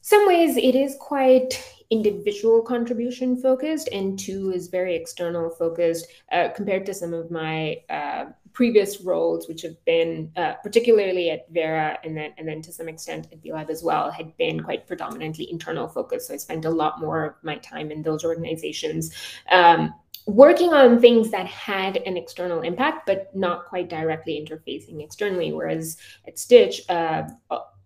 some 0.00 0.26
ways 0.26 0.56
it 0.56 0.74
is 0.74 0.96
quite 1.00 1.62
individual 1.90 2.62
contribution 2.62 3.36
focused 3.36 3.88
and 3.92 4.18
two 4.18 4.52
is 4.52 4.68
very 4.68 4.94
external 4.94 5.50
focused 5.50 6.06
uh, 6.32 6.48
compared 6.54 6.86
to 6.86 6.94
some 6.94 7.12
of 7.12 7.30
my 7.30 7.76
uh, 7.90 8.26
previous 8.52 9.00
roles 9.00 9.48
which 9.48 9.62
have 9.62 9.84
been 9.84 10.30
uh, 10.36 10.54
particularly 10.62 11.30
at 11.30 11.46
vera 11.50 11.98
and 12.04 12.16
then 12.16 12.32
and 12.38 12.48
then 12.48 12.62
to 12.62 12.72
some 12.72 12.88
extent 12.88 13.26
at 13.32 13.42
B 13.42 13.52
Lab 13.52 13.68
as 13.68 13.82
well 13.82 14.10
had 14.10 14.34
been 14.36 14.62
quite 14.62 14.86
predominantly 14.86 15.50
internal 15.50 15.88
focused. 15.88 16.28
So 16.28 16.34
i 16.34 16.36
spent 16.36 16.64
a 16.64 16.70
lot 16.70 17.00
more 17.00 17.24
of 17.24 17.34
my 17.42 17.56
time 17.56 17.90
in 17.90 18.02
those 18.02 18.24
organizations. 18.24 19.12
Um, 19.50 19.94
working 20.26 20.72
on 20.72 21.00
things 21.00 21.30
that 21.30 21.46
had 21.46 21.98
an 21.98 22.16
external 22.16 22.62
impact 22.62 23.06
but 23.06 23.34
not 23.36 23.66
quite 23.66 23.90
directly 23.90 24.42
interfacing 24.42 25.04
externally 25.04 25.52
whereas 25.52 25.98
at 26.26 26.38
stitch 26.38 26.80
uh, 26.88 27.24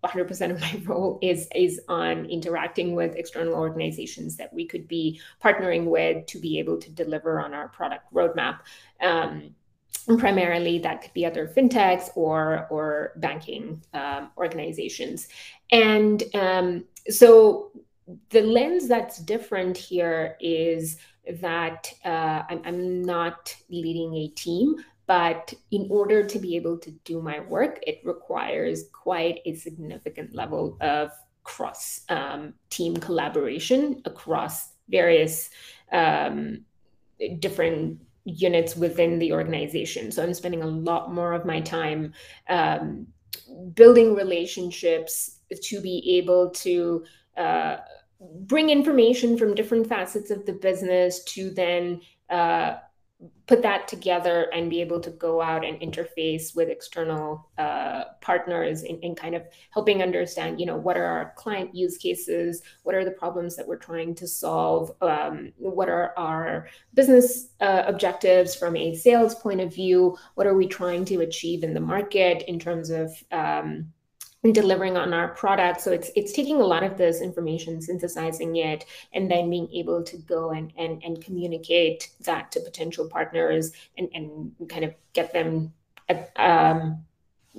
100% 0.04 0.50
of 0.50 0.60
my 0.60 0.82
role 0.86 1.18
is 1.22 1.48
is 1.54 1.80
on 1.88 2.26
interacting 2.26 2.94
with 2.94 3.16
external 3.16 3.54
organizations 3.54 4.36
that 4.36 4.52
we 4.52 4.66
could 4.66 4.86
be 4.86 5.20
partnering 5.42 5.86
with 5.86 6.26
to 6.26 6.38
be 6.38 6.58
able 6.58 6.78
to 6.78 6.90
deliver 6.90 7.40
on 7.40 7.54
our 7.54 7.68
product 7.68 8.12
roadmap. 8.12 8.60
Um, 9.00 9.54
primarily, 10.18 10.78
that 10.78 11.02
could 11.02 11.12
be 11.12 11.26
other 11.26 11.48
fintechs 11.48 12.10
or 12.14 12.66
or 12.70 13.12
banking 13.16 13.82
um, 13.94 14.30
organizations. 14.36 15.28
And 15.70 16.22
um, 16.34 16.84
so, 17.08 17.72
the 18.30 18.42
lens 18.42 18.88
that's 18.88 19.18
different 19.18 19.76
here 19.76 20.36
is 20.40 20.98
that 21.40 21.92
uh, 22.04 22.42
I'm, 22.48 22.62
I'm 22.64 23.02
not 23.02 23.54
leading 23.68 24.14
a 24.14 24.28
team, 24.28 24.76
but 25.08 25.54
in 25.70 25.88
order 25.90 26.22
to 26.22 26.38
be 26.38 26.54
able 26.54 26.76
to 26.78 26.90
do 27.04 27.22
my 27.22 27.40
work, 27.40 27.80
it 27.86 28.00
requires 28.04 28.84
quite 28.92 29.40
a 29.46 29.54
significant 29.54 30.34
level 30.34 30.76
of 30.82 31.10
cross 31.44 32.02
um, 32.10 32.52
team 32.68 32.94
collaboration 32.98 34.02
across 34.04 34.72
various 34.90 35.48
um, 35.92 36.60
different 37.38 37.98
units 38.24 38.76
within 38.76 39.18
the 39.18 39.32
organization. 39.32 40.12
So 40.12 40.22
I'm 40.22 40.34
spending 40.34 40.62
a 40.62 40.66
lot 40.66 41.10
more 41.10 41.32
of 41.32 41.46
my 41.46 41.62
time 41.62 42.12
um, 42.50 43.06
building 43.74 44.14
relationships 44.14 45.38
to 45.62 45.80
be 45.80 46.18
able 46.18 46.50
to 46.50 47.04
uh, 47.38 47.78
bring 48.20 48.68
information 48.68 49.38
from 49.38 49.54
different 49.54 49.86
facets 49.86 50.30
of 50.30 50.44
the 50.44 50.52
business 50.52 51.24
to 51.24 51.48
then 51.48 52.02
uh, 52.28 52.76
put 53.48 53.62
that 53.62 53.88
together 53.88 54.48
and 54.52 54.70
be 54.70 54.80
able 54.80 55.00
to 55.00 55.10
go 55.10 55.42
out 55.42 55.64
and 55.64 55.80
interface 55.80 56.54
with 56.54 56.68
external 56.68 57.50
uh, 57.58 58.04
partners 58.20 58.84
in, 58.84 59.00
in, 59.00 59.14
kind 59.16 59.34
of 59.34 59.42
helping 59.70 60.02
understand 60.02 60.60
you 60.60 60.66
know 60.66 60.76
what 60.76 60.96
are 60.96 61.04
our 61.04 61.32
client 61.36 61.74
use 61.74 61.96
cases 61.96 62.62
what 62.84 62.94
are 62.94 63.04
the 63.04 63.10
problems 63.10 63.56
that 63.56 63.66
we're 63.66 63.76
trying 63.76 64.14
to 64.14 64.26
solve 64.26 64.92
um, 65.00 65.52
what 65.56 65.88
are 65.88 66.16
our 66.16 66.68
business 66.94 67.48
uh, 67.60 67.82
objectives 67.86 68.54
from 68.54 68.76
a 68.76 68.94
sales 68.94 69.34
point 69.34 69.60
of 69.60 69.74
view 69.74 70.16
what 70.36 70.46
are 70.46 70.56
we 70.56 70.66
trying 70.68 71.04
to 71.04 71.22
achieve 71.22 71.64
in 71.64 71.74
the 71.74 71.80
market 71.80 72.42
in 72.46 72.58
terms 72.58 72.90
of 72.90 73.10
um, 73.32 73.92
delivering 74.52 74.96
on 74.96 75.12
our 75.12 75.28
product. 75.28 75.80
So 75.80 75.92
it's 75.92 76.10
it's 76.14 76.32
taking 76.32 76.60
a 76.60 76.66
lot 76.66 76.84
of 76.84 76.96
this 76.96 77.20
information 77.20 77.82
synthesizing 77.82 78.56
it 78.56 78.84
and 79.12 79.30
then 79.30 79.50
being 79.50 79.68
able 79.72 80.02
to 80.04 80.16
go 80.16 80.50
and 80.50 80.72
and, 80.76 81.02
and 81.02 81.22
communicate 81.22 82.10
that 82.20 82.52
to 82.52 82.60
potential 82.60 83.08
partners 83.08 83.72
and 83.96 84.08
and 84.14 84.52
kind 84.68 84.84
of 84.84 84.94
get 85.12 85.32
them 85.32 85.72
um, 86.36 87.04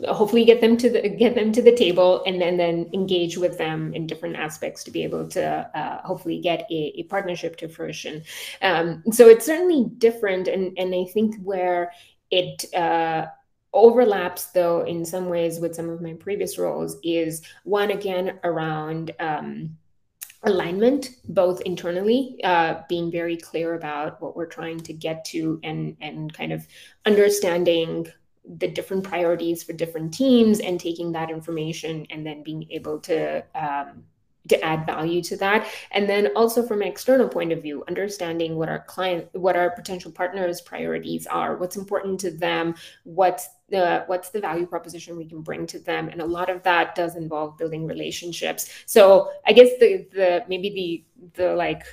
hopefully 0.08 0.46
get 0.46 0.62
them 0.62 0.78
to 0.78 0.90
the 0.90 1.10
get 1.10 1.36
them 1.36 1.52
to 1.52 1.62
the 1.62 1.76
table 1.76 2.24
and 2.26 2.42
then 2.42 2.56
then 2.56 2.90
engage 2.94 3.38
with 3.38 3.58
them 3.58 3.94
in 3.94 4.08
different 4.08 4.38
aspects 4.38 4.84
to 4.84 4.92
be 4.92 5.04
able 5.04 5.28
to 5.28 5.44
uh, 5.44 6.02
hopefully 6.04 6.40
get 6.40 6.66
a, 6.72 6.94
a, 6.96 7.04
partnership 7.04 7.58
to 7.58 7.68
fruition. 7.68 8.24
Um, 8.62 9.04
so 9.12 9.28
it's 9.28 9.46
certainly 9.46 9.90
different 9.98 10.48
and 10.48 10.78
and 10.78 10.96
i 10.96 11.04
think 11.12 11.36
where 11.44 11.92
it 12.32 12.74
uh, 12.74 13.26
overlaps 13.74 14.46
though 14.48 14.82
in 14.82 15.06
some 15.06 15.30
ways 15.30 15.60
with 15.60 15.76
some 15.76 15.90
of 15.90 16.02
my 16.02 16.14
previous 16.14 16.58
roles 16.58 16.98
is 17.04 17.42
one 17.64 17.92
again 17.92 18.40
around 18.44 19.12
um, 19.20 19.78
alignment 20.44 21.18
both 21.28 21.62
internally 21.62 22.40
uh, 22.44 22.82
being 22.88 23.12
very 23.12 23.38
clear 23.38 23.76
about 23.76 24.22
what 24.22 24.36
we're 24.36 24.46
trying 24.46 24.80
to 24.80 24.94
get 24.94 25.24
to 25.26 25.60
and 25.64 25.96
and 26.02 26.34
kind 26.34 26.52
of 26.52 26.66
understanding 27.06 28.08
the 28.58 28.68
different 28.68 29.04
priorities 29.04 29.62
for 29.62 29.74
different 29.74 30.14
teams 30.14 30.60
and 30.60 30.80
taking 30.80 31.12
that 31.12 31.30
information 31.30 32.08
and 32.10 32.26
then 32.26 32.42
being 32.42 32.66
able 32.72 33.00
to 33.00 33.44
um, 33.54 34.04
to 34.48 34.60
add 34.64 34.86
value 34.86 35.22
to 35.22 35.38
that. 35.38 35.68
And 35.92 36.10
then 36.10 36.30
also 36.36 36.66
from 36.66 36.82
an 36.82 36.88
external 36.88 37.28
point 37.28 37.52
of 37.52 37.62
view 37.62 37.84
understanding 37.88 38.56
what 38.56 38.70
our 38.70 38.80
client 38.80 39.28
what 39.34 39.56
our 39.56 39.70
potential 39.72 40.12
partners 40.12 40.62
priorities 40.62 41.28
are 41.28 41.58
what's 41.58 41.78
important 41.78 42.20
to 42.22 42.32
them 42.32 42.76
what's 43.04 43.48
the 43.70 44.04
what's 44.08 44.30
the 44.30 44.40
value 44.40 44.66
proposition 44.66 45.18
we 45.18 45.26
can 45.26 45.42
bring 45.42 45.66
to 45.68 45.80
them? 45.80 46.10
And 46.10 46.22
a 46.22 46.26
lot 46.26 46.50
of 46.50 46.64
that 46.64 46.96
does 46.96 47.16
involve 47.16 47.58
building 47.58 47.86
relationships. 47.88 48.70
So 48.86 49.32
i 49.46 49.52
guess 49.54 49.70
the 49.80 50.08
the 50.12 50.44
maybe 50.48 50.70
the 50.70 51.44
the 51.44 51.56
like 51.56 51.84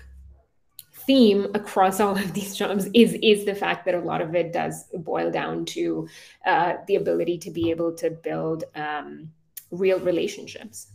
theme 1.06 1.46
across 1.54 2.00
all 2.04 2.16
of 2.16 2.32
these 2.34 2.56
jobs 2.56 2.88
is 2.92 3.16
is 3.22 3.44
the 3.44 3.54
fact 3.54 3.84
that 3.84 3.94
a 3.94 4.00
lot 4.00 4.20
of 4.20 4.34
it 4.34 4.52
does 4.52 4.84
boil 4.94 5.30
down 5.30 5.64
to 5.64 6.08
uh, 6.44 6.74
the 6.86 6.96
ability 6.96 7.38
to 7.38 7.50
be 7.50 7.70
able 7.70 7.92
to 7.94 8.10
build 8.10 8.64
um, 8.74 9.30
real 9.70 10.00
relationships. 10.00 10.88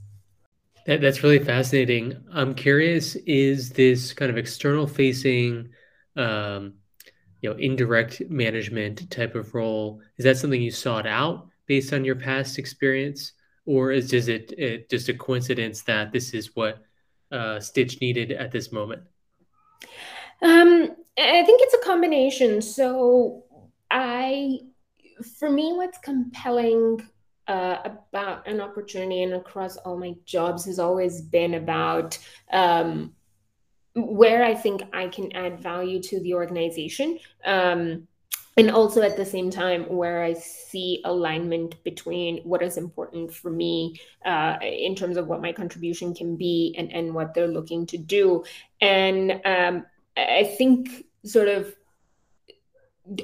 That, 0.86 1.02
that's 1.02 1.24
really 1.24 1.40
fascinating. 1.40 2.24
I'm 2.32 2.54
curious: 2.56 3.16
is 3.16 3.70
this 3.72 4.14
kind 4.14 4.32
of 4.32 4.38
external 4.38 4.88
facing, 4.88 5.70
um, 6.16 6.74
you 7.42 7.50
know, 7.50 7.56
indirect 7.58 8.22
management 8.30 9.10
type 9.10 9.36
of 9.36 9.54
role? 9.54 10.02
Is 10.18 10.26
that 10.26 10.38
something 10.38 10.62
you 10.62 10.72
sought 10.72 11.08
out 11.08 11.48
based 11.66 11.94
on 11.94 12.06
your 12.06 12.16
past 12.16 12.58
experience, 12.58 13.34
or 13.66 13.92
is, 13.92 14.14
is 14.14 14.28
it, 14.28 14.54
it 14.58 14.90
just 14.90 15.10
a 15.10 15.14
coincidence 15.14 15.82
that 15.84 16.12
this 16.12 16.34
is 16.34 16.56
what 16.56 16.84
uh, 17.32 17.60
Stitch 17.60 18.02
needed 18.02 18.32
at 18.32 18.52
this 18.52 18.72
moment? 18.72 19.04
Um, 20.42 20.96
I 21.18 21.44
think 21.44 21.62
it's 21.62 21.74
a 21.74 21.86
combination. 21.86 22.62
So 22.62 23.44
I, 23.90 24.60
for 25.40 25.50
me, 25.50 25.74
what's 25.74 25.98
compelling 26.00 27.08
uh, 27.48 27.78
about 27.86 28.48
an 28.48 28.62
opportunity 28.62 29.24
and 29.24 29.34
across 29.34 29.78
all 29.78 29.98
my 29.98 30.16
jobs 30.26 30.66
has 30.66 30.80
always 30.80 31.22
been 31.22 31.56
about 31.56 32.18
um, 32.52 33.14
where 33.96 34.44
I 34.44 34.56
think 34.56 34.84
I 34.94 35.08
can 35.08 35.32
add 35.34 35.60
value 35.60 36.02
to 36.04 36.20
the 36.22 36.34
organization. 36.34 37.20
Um, 37.46 38.08
and 38.58 38.70
also 38.70 39.02
at 39.02 39.16
the 39.16 39.26
same 39.26 39.50
time, 39.50 39.84
where 39.84 40.24
I 40.24 40.34
see 40.34 41.02
alignment 41.06 41.82
between 41.84 42.40
what 42.44 42.62
is 42.62 42.78
important 42.78 43.34
for 43.34 43.50
me 43.50 43.96
uh, 44.26 44.58
in 44.62 44.94
terms 44.94 45.16
of 45.16 45.28
what 45.28 45.42
my 45.42 45.54
contribution 45.54 46.14
can 46.14 46.36
be 46.36 46.76
and, 46.78 46.92
and 46.92 47.14
what 47.14 47.34
they're 47.34 47.48
looking 47.48 47.86
to 47.88 47.98
do. 47.98 48.44
And 48.82 49.40
um, 49.46 49.86
I 50.18 50.54
think 50.58 51.06
sort 51.24 51.48
of 51.48 51.74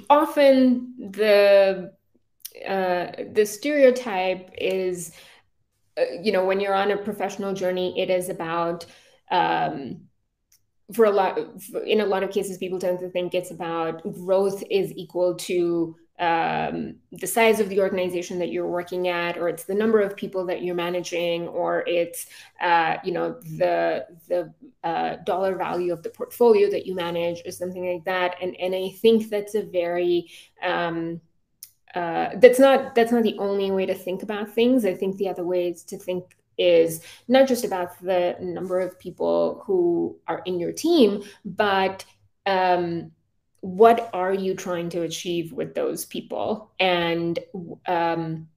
often 0.10 0.94
the 1.12 1.94
uh, 2.68 3.12
the 3.34 3.46
stereotype 3.46 4.50
is, 4.58 5.12
uh, 5.98 6.06
you 6.22 6.32
know, 6.32 6.46
when 6.46 6.60
you're 6.60 6.74
on 6.74 6.92
a 6.92 6.98
professional 6.98 7.54
journey, 7.54 8.00
it 8.00 8.10
is 8.10 8.30
about, 8.30 8.86
um, 9.30 10.07
for 10.94 11.06
a 11.06 11.12
lot, 11.12 11.38
in 11.86 12.02
a 12.02 12.06
lot 12.06 12.24
of 12.24 12.32
cases, 12.32 12.58
people 12.58 12.80
tend 12.80 13.00
to 13.00 13.10
think 13.10 13.34
it's 13.34 13.52
about 13.52 14.02
growth 14.14 14.64
is 14.70 14.94
equal 14.96 15.36
to 15.36 15.96
um, 16.20 16.96
the 17.12 17.28
size 17.28 17.60
of 17.60 17.70
the 17.70 17.80
organization 17.80 18.40
that 18.40 18.52
you're 18.52 18.68
working 18.68 19.08
at, 19.08 19.38
or 19.38 19.50
it's 19.50 19.66
the 19.66 19.76
number 19.76 20.00
of 20.00 20.16
people 20.16 20.46
that 20.46 20.64
you're 20.64 20.76
managing, 20.76 21.48
or 21.48 21.84
it's 21.86 22.26
uh, 22.62 22.98
you 23.04 23.12
know 23.12 23.40
the 23.58 24.06
the 24.28 24.54
uh, 24.84 25.18
dollar 25.26 25.56
value 25.56 25.94
of 25.94 26.02
the 26.04 26.10
portfolio 26.10 26.70
that 26.72 26.88
you 26.88 26.96
manage, 26.96 27.42
or 27.46 27.52
something 27.52 27.94
like 27.94 28.06
that. 28.06 28.36
And 28.42 28.56
and 28.60 28.74
I 28.74 28.90
think 28.98 29.30
that's 29.30 29.54
a 29.56 29.64
very 29.64 30.32
um, 30.64 31.22
uh, 31.94 32.30
that's 32.38 32.60
not 32.60 32.96
that's 32.96 33.12
not 33.12 33.24
the 33.24 33.38
only 33.38 33.72
way 33.72 33.86
to 33.86 33.94
think 33.94 34.24
about 34.24 34.50
things. 34.50 34.86
I 34.86 34.96
think 34.96 35.18
the 35.18 35.30
other 35.30 35.44
ways 35.44 35.84
to 35.84 35.98
think 35.98 36.36
is 36.58 37.02
not 37.28 37.48
just 37.48 37.64
about 37.64 38.02
the 38.02 38.36
number 38.42 38.80
of 38.80 39.00
people 39.00 39.64
who 39.66 40.18
are 40.28 40.42
in 40.46 40.60
your 40.60 40.72
team, 40.72 41.24
but 41.46 42.04
um, 42.46 43.12
what 43.62 44.10
are 44.14 44.34
you 44.34 44.54
trying 44.54 44.90
to 44.90 45.02
achieve 45.02 45.52
with 45.52 45.76
those 45.76 46.06
people, 46.06 46.72
and 46.80 47.40
um, 47.88 48.48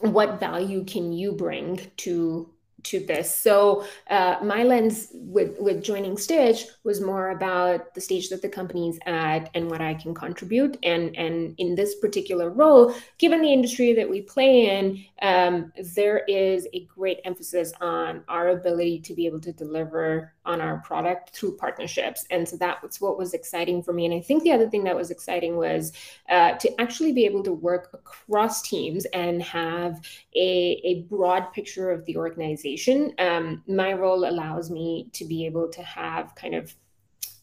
what 0.00 0.40
value 0.40 0.84
can 0.84 1.12
you 1.12 1.32
bring 1.32 1.80
to 1.98 2.50
to 2.84 3.04
this. 3.04 3.34
So 3.34 3.84
uh, 4.08 4.36
my 4.42 4.62
lens 4.62 5.08
with 5.12 5.58
with 5.58 5.82
joining 5.82 6.16
Stitch 6.16 6.64
was 6.84 7.00
more 7.00 7.30
about 7.30 7.94
the 7.94 8.00
stage 8.00 8.28
that 8.30 8.42
the 8.42 8.48
company's 8.48 8.98
at 9.06 9.50
and 9.54 9.70
what 9.70 9.80
I 9.80 9.94
can 9.94 10.14
contribute. 10.14 10.78
And 10.82 11.16
and 11.16 11.54
in 11.58 11.74
this 11.74 11.96
particular 11.96 12.50
role, 12.50 12.94
given 13.18 13.42
the 13.42 13.52
industry 13.52 13.92
that 13.94 14.08
we 14.08 14.22
play 14.22 14.78
in, 14.78 15.04
um, 15.22 15.72
there 15.94 16.24
is 16.28 16.66
a 16.72 16.84
great 16.86 17.20
emphasis 17.24 17.72
on 17.80 18.24
our 18.28 18.48
ability 18.50 19.00
to 19.00 19.14
be 19.14 19.26
able 19.26 19.40
to 19.40 19.52
deliver 19.52 20.32
on 20.44 20.60
our 20.60 20.78
product 20.78 21.30
through 21.30 21.56
partnerships. 21.56 22.24
And 22.30 22.48
so 22.48 22.56
that 22.56 22.82
was 22.82 23.00
what 23.00 23.18
was 23.18 23.34
exciting 23.34 23.82
for 23.82 23.92
me. 23.92 24.06
And 24.06 24.14
I 24.14 24.20
think 24.20 24.42
the 24.42 24.52
other 24.52 24.68
thing 24.68 24.84
that 24.84 24.96
was 24.96 25.10
exciting 25.10 25.56
was 25.56 25.92
uh, 26.28 26.52
to 26.52 26.80
actually 26.80 27.12
be 27.12 27.26
able 27.26 27.42
to 27.44 27.52
work 27.52 27.90
across 27.92 28.62
teams 28.62 29.04
and 29.06 29.42
have 29.42 30.00
a, 30.34 30.80
a 30.84 31.02
broad 31.02 31.52
picture 31.52 31.90
of 31.90 32.04
the 32.06 32.16
organization. 32.16 33.12
Um, 33.18 33.62
my 33.66 33.92
role 33.92 34.28
allows 34.28 34.70
me 34.70 35.08
to 35.12 35.24
be 35.24 35.46
able 35.46 35.68
to 35.68 35.82
have 35.82 36.34
kind 36.34 36.54
of 36.54 36.74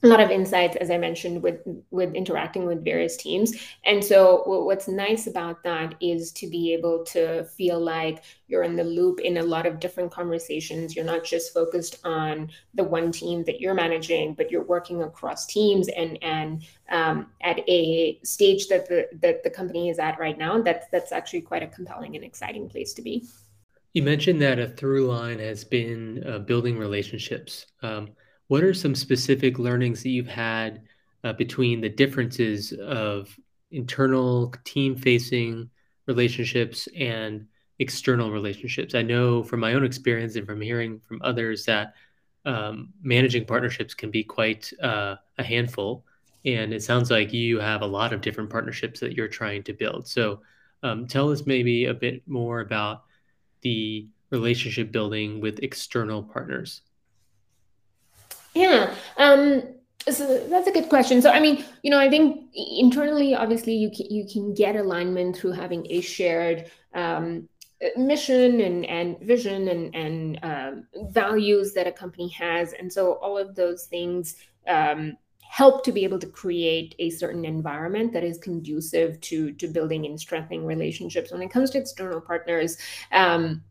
a 0.03 0.07
lot 0.07 0.19
of 0.19 0.29
insights 0.29 0.75
as 0.75 0.91
i 0.91 0.97
mentioned 0.97 1.41
with 1.41 1.59
with 1.91 2.13
interacting 2.13 2.65
with 2.65 2.83
various 2.83 3.17
teams. 3.17 3.53
And 3.85 4.03
so 4.03 4.43
what's 4.45 4.87
nice 4.87 5.27
about 5.27 5.63
that 5.63 5.95
is 5.99 6.31
to 6.33 6.47
be 6.47 6.73
able 6.73 7.03
to 7.05 7.45
feel 7.45 7.79
like 7.79 8.23
you're 8.47 8.63
in 8.63 8.75
the 8.75 8.83
loop 8.83 9.19
in 9.19 9.37
a 9.37 9.43
lot 9.43 9.65
of 9.65 9.79
different 9.79 10.11
conversations. 10.11 10.95
You're 10.95 11.05
not 11.05 11.23
just 11.23 11.53
focused 11.53 11.99
on 12.03 12.49
the 12.73 12.83
one 12.83 13.11
team 13.11 13.43
that 13.45 13.59
you're 13.59 13.73
managing 13.73 14.33
but 14.33 14.51
you're 14.51 14.63
working 14.63 15.03
across 15.03 15.45
teams 15.45 15.87
and 15.89 16.17
and 16.21 16.63
um, 16.89 17.27
at 17.41 17.59
a 17.67 18.19
stage 18.23 18.67
that 18.67 18.87
the 18.87 19.07
that 19.21 19.43
the 19.43 19.49
company 19.49 19.89
is 19.89 19.99
at 19.99 20.19
right 20.19 20.37
now 20.37 20.61
that's 20.61 20.87
that's 20.91 21.11
actually 21.11 21.41
quite 21.41 21.63
a 21.63 21.67
compelling 21.67 22.15
and 22.15 22.23
exciting 22.23 22.69
place 22.69 22.93
to 22.93 23.01
be. 23.01 23.25
You 23.93 24.03
mentioned 24.03 24.41
that 24.41 24.59
a 24.59 24.67
through 24.67 25.07
line 25.07 25.39
has 25.39 25.63
been 25.63 26.23
uh, 26.27 26.39
building 26.39 26.77
relationships. 26.77 27.65
Um, 27.81 28.09
what 28.47 28.63
are 28.63 28.73
some 28.73 28.95
specific 28.95 29.59
learnings 29.59 30.03
that 30.03 30.09
you've 30.09 30.27
had 30.27 30.81
uh, 31.23 31.33
between 31.33 31.81
the 31.81 31.89
differences 31.89 32.71
of 32.73 33.37
internal 33.71 34.53
team 34.63 34.95
facing 34.95 35.69
relationships 36.05 36.87
and 36.95 37.47
external 37.79 38.31
relationships? 38.31 38.95
I 38.95 39.01
know 39.01 39.43
from 39.43 39.59
my 39.59 39.73
own 39.73 39.83
experience 39.83 40.35
and 40.35 40.45
from 40.45 40.61
hearing 40.61 40.99
from 40.99 41.21
others 41.23 41.65
that 41.65 41.93
um, 42.45 42.93
managing 43.01 43.45
partnerships 43.45 43.93
can 43.93 44.09
be 44.09 44.23
quite 44.23 44.71
uh, 44.81 45.15
a 45.37 45.43
handful. 45.43 46.05
And 46.45 46.73
it 46.73 46.81
sounds 46.81 47.11
like 47.11 47.33
you 47.33 47.59
have 47.59 47.81
a 47.81 47.85
lot 47.85 48.13
of 48.13 48.21
different 48.21 48.49
partnerships 48.49 49.01
that 49.01 49.13
you're 49.13 49.27
trying 49.27 49.63
to 49.63 49.73
build. 49.73 50.07
So 50.07 50.41
um, 50.83 51.07
tell 51.07 51.29
us 51.31 51.45
maybe 51.45 51.85
a 51.85 51.93
bit 51.93 52.25
more 52.25 52.61
about 52.61 53.03
the 53.61 54.07
relationship 54.29 54.91
building 54.93 55.41
with 55.41 55.59
external 55.59 56.23
partners. 56.23 56.83
Yeah. 58.57 58.93
Um, 59.17 59.63
so 60.09 60.47
that's 60.47 60.67
a 60.67 60.71
good 60.71 60.89
question. 60.89 61.21
So 61.21 61.31
I 61.31 61.39
mean, 61.39 61.63
you 61.83 61.91
know, 61.91 61.99
I 61.99 62.09
think 62.09 62.49
internally, 62.53 63.35
obviously, 63.35 63.73
you 63.73 63.91
can, 63.91 64.07
you 64.09 64.25
can 64.31 64.53
get 64.53 64.75
alignment 64.75 65.37
through 65.37 65.51
having 65.51 65.85
a 65.89 66.01
shared 66.01 66.71
um, 66.93 67.47
mission 67.95 68.61
and 68.61 68.85
and 68.85 69.19
vision 69.19 69.67
and 69.67 69.95
and 69.95 70.39
um, 70.43 70.87
values 71.11 71.73
that 71.73 71.87
a 71.87 71.91
company 71.91 72.29
has, 72.29 72.73
and 72.73 72.91
so 72.91 73.13
all 73.15 73.37
of 73.37 73.55
those 73.55 73.85
things 73.85 74.37
um, 74.67 75.17
help 75.41 75.83
to 75.83 75.91
be 75.91 76.03
able 76.03 76.19
to 76.19 76.27
create 76.27 76.95
a 76.99 77.09
certain 77.09 77.45
environment 77.45 78.13
that 78.13 78.23
is 78.23 78.37
conducive 78.37 79.19
to 79.21 79.51
to 79.53 79.67
building 79.67 80.05
and 80.05 80.19
strengthening 80.19 80.65
relationships. 80.65 81.31
When 81.31 81.41
it 81.41 81.51
comes 81.51 81.69
to 81.71 81.79
external 81.79 82.21
partners. 82.21 82.77
Um, 83.11 83.63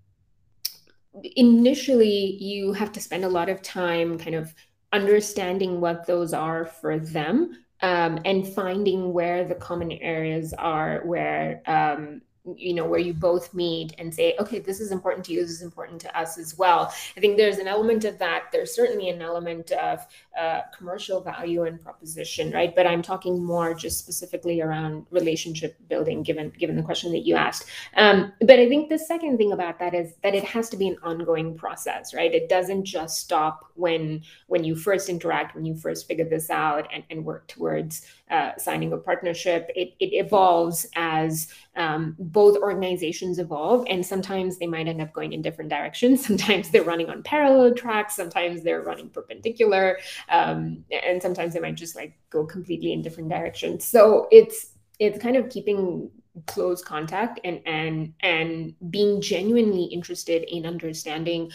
initially 1.37 2.37
you 2.41 2.73
have 2.73 2.93
to 2.93 3.01
spend 3.01 3.25
a 3.25 3.29
lot 3.29 3.49
of 3.49 3.63
time 3.63 4.19
kind 4.19 4.37
of 4.37 4.55
understanding 4.93 5.81
what 5.81 6.07
those 6.07 6.33
are 6.33 6.65
for 6.65 6.99
them 6.99 7.53
um, 7.83 8.19
and 8.25 8.47
finding 8.55 9.13
where 9.13 9.45
the 9.45 9.55
common 9.55 9.93
areas 9.93 10.55
are 10.55 11.03
where 11.05 11.63
um, 11.67 12.23
you 12.57 12.75
know 12.75 12.85
where 12.85 13.01
you 13.01 13.13
both 13.13 13.53
meet 13.55 13.95
and 13.99 14.15
say 14.15 14.35
okay 14.39 14.59
this 14.59 14.81
is 14.81 14.93
important 14.93 15.25
to 15.25 15.33
you 15.33 15.41
this 15.43 15.51
is 15.51 15.63
important 15.63 16.01
to 16.01 16.19
us 16.19 16.39
as 16.39 16.57
well. 16.59 16.93
I 17.17 17.21
think 17.21 17.37
there's 17.37 17.59
an 17.59 17.69
element 17.69 18.05
of 18.05 18.19
that. 18.19 18.45
There's 18.53 18.75
certainly 18.75 19.09
an 19.09 19.23
element 19.23 19.71
of 19.73 20.07
uh, 20.39 20.63
commercial 20.77 21.21
value 21.21 21.65
and 21.65 21.83
proposition 21.83 22.51
right? 22.53 22.75
But 22.75 22.87
i'm 22.87 23.03
talking 23.03 23.45
more 23.45 23.75
just 23.75 23.99
specifically 23.99 24.61
around 24.61 25.07
relationship 25.11 25.77
building 25.89 26.23
given 26.23 26.51
given 26.51 26.77
the 26.77 26.83
question 26.83 27.13
that 27.13 27.27
you 27.27 27.35
asked. 27.35 27.67
Um, 27.97 28.33
but 28.41 28.59
i 28.59 28.69
think 28.69 28.89
the 28.89 28.99
second 28.99 29.39
thing 29.39 29.53
about 29.53 29.79
that 29.79 29.95
is 29.95 30.15
that 30.23 30.35
it 30.35 30.45
has 30.45 30.69
to 30.71 30.77
be 30.77 30.89
an 30.89 30.97
ongoing 31.03 31.57
process 31.57 32.15
right? 32.15 32.35
It 32.35 32.49
doesn't 32.49 32.85
just 32.85 33.19
stop 33.21 33.71
when 33.75 34.23
when 34.47 34.65
you 34.65 34.75
first 34.75 35.09
interact 35.09 35.55
when 35.55 35.65
you 35.65 35.75
first 35.75 36.07
figure 36.09 36.29
this 36.29 36.51
out 36.51 36.89
and, 36.93 37.05
and 37.11 37.25
work 37.25 37.47
towards 37.49 38.07
uh, 38.31 38.53
signing 38.59 38.93
a 38.93 38.97
partnership. 38.97 39.71
It, 39.75 39.95
it 40.01 40.13
evolves 40.13 40.87
as 40.97 41.53
um, 41.77 42.17
both 42.19 42.57
organizations 42.57 43.39
evolve 43.39 43.87
and 43.89 44.05
sometimes 44.05 44.59
they 44.59 44.67
might 44.67 44.89
end 44.89 45.01
up 45.01 45.13
going 45.13 45.33
in 45.33 45.43
different 45.43 45.71
directions. 45.71 46.27
Sometimes 46.27 46.71
they're 46.71 46.83
running 46.83 47.09
on 47.09 47.23
parallel 47.23 47.75
tracks 47.75 48.17
sometimes 48.17 48.63
they're 48.63 48.83
running 48.83 49.09
perpendicular 49.11 49.99
um, 50.29 50.85
and 50.91 51.23
sometimes 51.23 51.55
they 51.55 51.61
might 51.61 51.75
just 51.75 51.95
like 51.95 52.19
go 52.31 52.45
completely 52.45 52.93
in 52.93 53.03
different 53.03 53.29
directions. 53.29 53.85
So 53.85 54.29
it's 54.31 54.73
it's 54.99 55.19
kind 55.19 55.37
of 55.37 55.51
keeping 55.51 56.11
close 56.47 56.83
contact 56.83 57.41
and 57.45 57.61
and 57.65 58.13
and 58.21 58.75
being 58.91 59.21
genuinely 59.23 59.85
interested 59.85 60.45
in 60.55 60.67
understanding 60.67 61.51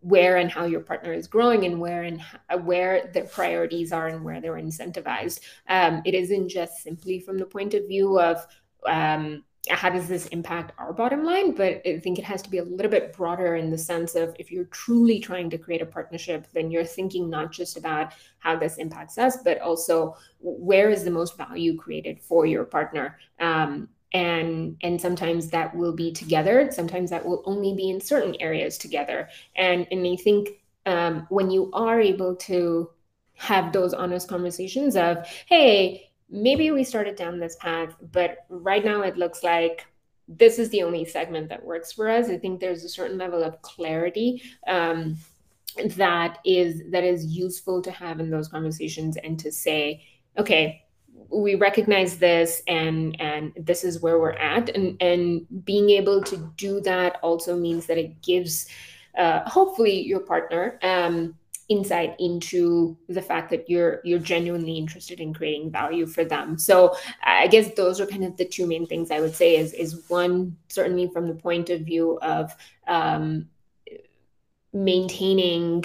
where 0.00 0.36
and 0.36 0.50
how 0.50 0.64
your 0.64 0.80
partner 0.80 1.12
is 1.12 1.26
growing 1.26 1.64
and 1.64 1.80
where 1.80 2.04
and 2.04 2.22
where 2.62 3.10
their 3.12 3.24
priorities 3.24 3.92
are 3.92 4.06
and 4.06 4.24
where 4.24 4.40
they're 4.40 4.54
incentivized. 4.54 5.40
Um, 5.68 6.00
it 6.04 6.14
isn't 6.14 6.48
just 6.48 6.82
simply 6.82 7.18
from 7.18 7.38
the 7.38 7.46
point 7.46 7.74
of 7.74 7.88
view 7.88 8.20
of 8.20 8.46
um, 8.86 9.44
how 9.70 9.88
does 9.88 10.08
this 10.08 10.26
impact 10.26 10.72
our 10.78 10.92
bottom 10.92 11.24
line? 11.24 11.52
But 11.52 11.80
I 11.86 11.98
think 11.98 12.18
it 12.18 12.24
has 12.24 12.42
to 12.42 12.50
be 12.50 12.58
a 12.58 12.64
little 12.64 12.90
bit 12.90 13.16
broader 13.16 13.56
in 13.56 13.70
the 13.70 13.78
sense 13.78 14.14
of 14.14 14.36
if 14.38 14.50
you're 14.52 14.66
truly 14.66 15.18
trying 15.20 15.48
to 15.50 15.58
create 15.58 15.80
a 15.80 15.86
partnership, 15.86 16.46
then 16.52 16.70
you're 16.70 16.84
thinking 16.84 17.30
not 17.30 17.50
just 17.50 17.76
about 17.76 18.12
how 18.38 18.56
this 18.56 18.76
impacts 18.76 19.16
us, 19.16 19.38
but 19.42 19.60
also 19.60 20.16
where 20.40 20.90
is 20.90 21.04
the 21.04 21.10
most 21.10 21.38
value 21.38 21.76
created 21.76 22.20
for 22.20 22.44
your 22.44 22.64
partner. 22.64 23.18
Um, 23.40 23.88
and 24.12 24.76
and 24.82 25.00
sometimes 25.00 25.48
that 25.50 25.74
will 25.74 25.92
be 25.92 26.12
together. 26.12 26.70
Sometimes 26.70 27.10
that 27.10 27.24
will 27.24 27.42
only 27.46 27.74
be 27.74 27.90
in 27.90 28.00
certain 28.00 28.36
areas 28.40 28.78
together. 28.78 29.28
And 29.56 29.86
and 29.90 30.06
I 30.06 30.16
think 30.16 30.50
um, 30.86 31.26
when 31.30 31.50
you 31.50 31.70
are 31.72 32.00
able 32.00 32.36
to 32.36 32.90
have 33.36 33.72
those 33.72 33.92
honest 33.92 34.28
conversations 34.28 34.94
of, 34.94 35.26
hey, 35.46 36.10
maybe 36.30 36.70
we 36.70 36.84
started 36.84 37.16
down 37.16 37.38
this 37.38 37.56
path, 37.56 37.94
but 38.12 38.46
right 38.48 38.84
now 38.84 39.02
it 39.02 39.16
looks 39.16 39.42
like 39.42 39.86
this 40.26 40.58
is 40.58 40.70
the 40.70 40.82
only 40.82 41.04
segment 41.04 41.48
that 41.50 41.64
works 41.64 41.92
for 41.92 42.08
us. 42.08 42.28
I 42.28 42.38
think 42.38 42.60
there's 42.60 42.84
a 42.84 42.88
certain 42.88 43.18
level 43.18 43.42
of 43.42 43.60
clarity 43.62 44.42
um, 44.66 45.16
that 45.96 46.38
is 46.44 46.82
that 46.90 47.04
is 47.04 47.26
useful 47.26 47.82
to 47.82 47.90
have 47.90 48.20
in 48.20 48.30
those 48.30 48.48
conversations 48.48 49.16
and 49.18 49.38
to 49.40 49.52
say, 49.52 50.02
okay, 50.38 50.84
we 51.30 51.54
recognize 51.56 52.16
this 52.18 52.62
and 52.68 53.20
and 53.20 53.52
this 53.56 53.84
is 53.84 54.00
where 54.00 54.18
we're 54.18 54.32
at 54.32 54.68
and 54.70 55.00
and 55.00 55.46
being 55.64 55.90
able 55.90 56.22
to 56.22 56.52
do 56.56 56.80
that 56.80 57.18
also 57.22 57.56
means 57.56 57.86
that 57.86 57.98
it 57.98 58.20
gives 58.22 58.66
uh, 59.18 59.48
hopefully 59.48 60.00
your 60.02 60.20
partner 60.20 60.78
um, 60.82 61.34
insight 61.68 62.14
into 62.18 62.96
the 63.08 63.22
fact 63.22 63.50
that 63.50 63.68
you're 63.68 64.00
you're 64.04 64.18
genuinely 64.18 64.76
interested 64.76 65.20
in 65.20 65.32
creating 65.32 65.70
value 65.70 66.06
for 66.06 66.24
them. 66.24 66.58
So 66.58 66.94
i 67.22 67.46
guess 67.46 67.74
those 67.74 68.00
are 68.00 68.06
kind 68.06 68.24
of 68.24 68.36
the 68.36 68.44
two 68.44 68.66
main 68.66 68.86
things 68.86 69.10
i 69.10 69.20
would 69.20 69.34
say 69.34 69.56
is 69.56 69.72
is 69.72 70.04
one 70.08 70.56
certainly 70.68 71.08
from 71.12 71.26
the 71.26 71.34
point 71.34 71.70
of 71.70 71.80
view 71.82 72.18
of 72.20 72.54
um, 72.86 73.48
maintaining 74.72 75.84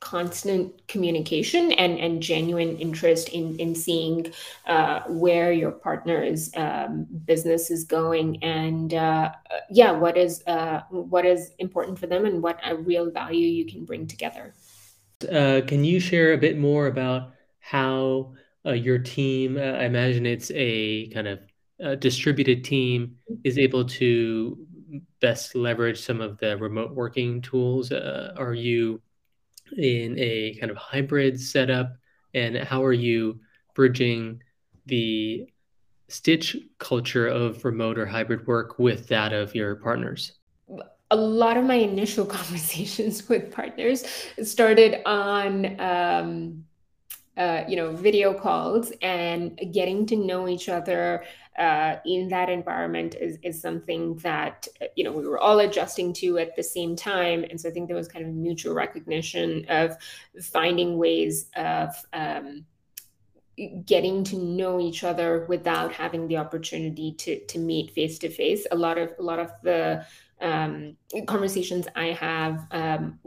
constant 0.00 0.72
communication 0.88 1.72
and 1.72 1.98
and 1.98 2.22
genuine 2.22 2.76
interest 2.78 3.28
in 3.28 3.58
in 3.58 3.74
seeing 3.74 4.32
uh, 4.66 5.00
where 5.08 5.52
your 5.52 5.70
partner's 5.70 6.50
um, 6.56 7.06
business 7.26 7.70
is 7.70 7.84
going 7.84 8.42
and 8.42 8.94
uh, 8.94 9.30
yeah 9.70 9.90
what 9.90 10.16
is 10.16 10.42
uh, 10.46 10.80
what 10.88 11.26
is 11.26 11.52
important 11.58 11.98
for 11.98 12.06
them 12.06 12.24
and 12.24 12.42
what 12.42 12.58
a 12.64 12.74
real 12.74 13.10
value 13.10 13.46
you 13.46 13.66
can 13.66 13.84
bring 13.84 14.06
together 14.06 14.54
uh, 15.24 15.62
can 15.66 15.84
you 15.84 16.00
share 16.00 16.32
a 16.32 16.38
bit 16.38 16.58
more 16.58 16.86
about 16.86 17.32
how 17.60 18.34
uh, 18.66 18.72
your 18.72 18.98
team, 18.98 19.56
uh, 19.56 19.60
I 19.60 19.84
imagine 19.84 20.26
it's 20.26 20.50
a 20.54 21.08
kind 21.08 21.28
of 21.28 21.38
uh, 21.82 21.94
distributed 21.96 22.64
team, 22.64 23.16
is 23.44 23.58
able 23.58 23.84
to 23.84 24.66
best 25.20 25.54
leverage 25.54 26.00
some 26.00 26.20
of 26.20 26.38
the 26.38 26.56
remote 26.56 26.94
working 26.94 27.40
tools? 27.40 27.92
Uh, 27.92 28.34
are 28.36 28.54
you 28.54 29.00
in 29.76 30.18
a 30.18 30.54
kind 30.60 30.70
of 30.70 30.76
hybrid 30.76 31.40
setup? 31.40 31.92
And 32.34 32.56
how 32.56 32.84
are 32.84 32.92
you 32.92 33.40
bridging 33.74 34.42
the 34.86 35.48
Stitch 36.08 36.56
culture 36.78 37.28
of 37.28 37.64
remote 37.64 37.96
or 37.96 38.04
hybrid 38.04 38.46
work 38.46 38.78
with 38.78 39.06
that 39.08 39.32
of 39.32 39.54
your 39.54 39.76
partners? 39.76 40.39
A 41.10 41.16
lot 41.16 41.56
of 41.56 41.64
my 41.64 41.74
initial 41.74 42.24
conversations 42.38 43.28
with 43.28 43.52
partners 43.52 44.04
started 44.42 45.02
on 45.06 45.80
um, 45.80 46.64
uh, 47.36 47.64
you 47.68 47.76
know 47.76 47.92
video 47.92 48.34
calls 48.34 48.92
and 49.02 49.58
getting 49.72 50.04
to 50.06 50.16
know 50.16 50.48
each 50.48 50.68
other 50.68 51.24
uh, 51.58 51.96
in 52.06 52.28
that 52.28 52.48
environment 52.48 53.14
is, 53.20 53.38
is 53.42 53.60
something 53.60 54.16
that 54.16 54.66
you 54.96 55.04
know 55.04 55.12
we 55.12 55.26
were 55.26 55.38
all 55.38 55.60
adjusting 55.60 56.12
to 56.12 56.38
at 56.38 56.54
the 56.56 56.62
same 56.62 56.96
time. 56.96 57.44
And 57.48 57.60
so 57.60 57.68
i 57.68 57.72
think 57.72 57.86
there 57.86 57.96
was 57.96 58.08
kind 58.08 58.24
of 58.24 58.32
mutual 58.32 58.74
recognition 58.74 59.64
of 59.68 59.96
finding 60.42 60.98
ways 60.98 61.46
of 61.56 61.94
um, 62.12 62.64
getting 63.84 64.24
to 64.24 64.36
know 64.36 64.80
each 64.80 65.04
other 65.04 65.44
without 65.48 65.92
having 65.92 66.28
the 66.28 66.36
opportunity 66.36 67.12
to 67.12 67.40
to 67.46 67.58
meet 67.58 67.90
face 67.90 68.18
to 68.20 68.28
face. 68.28 68.66
A 68.70 68.76
lot 68.76 68.98
of 68.98 69.12
a 69.18 69.22
lot 69.22 69.38
of 69.38 69.52
the 69.62 70.04
um, 70.40 70.96
conversations 71.26 71.86
I 71.94 72.06
have 72.06 72.66
um, 72.70 73.18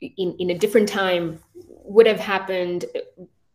in 0.00 0.36
in 0.38 0.50
a 0.50 0.58
different 0.58 0.88
time 0.88 1.40
would 1.84 2.06
have 2.06 2.20
happened 2.20 2.84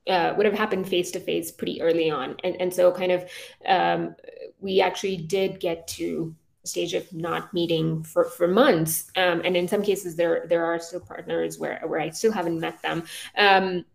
uh, 0.07 0.33
would 0.37 0.45
have 0.45 0.55
happened 0.55 0.87
face 0.87 1.11
to 1.11 1.19
face 1.19 1.51
pretty 1.51 1.81
early 1.81 2.09
on, 2.09 2.35
and 2.43 2.59
and 2.59 2.73
so 2.73 2.91
kind 2.91 3.11
of 3.11 3.29
um, 3.65 4.15
we 4.59 4.81
actually 4.81 5.17
did 5.17 5.59
get 5.59 5.87
to 5.87 6.35
stage 6.63 6.93
of 6.93 7.11
not 7.13 7.53
meeting 7.53 8.03
for 8.03 8.25
for 8.25 8.47
months, 8.47 9.11
um, 9.15 9.41
and 9.43 9.55
in 9.55 9.67
some 9.67 9.81
cases 9.81 10.15
there 10.15 10.45
there 10.47 10.65
are 10.65 10.79
still 10.79 10.99
partners 10.99 11.59
where 11.59 11.81
where 11.85 11.99
I 11.99 12.09
still 12.09 12.31
haven't 12.31 12.59
met 12.59 12.81
them, 12.81 13.03
um, 13.37 13.85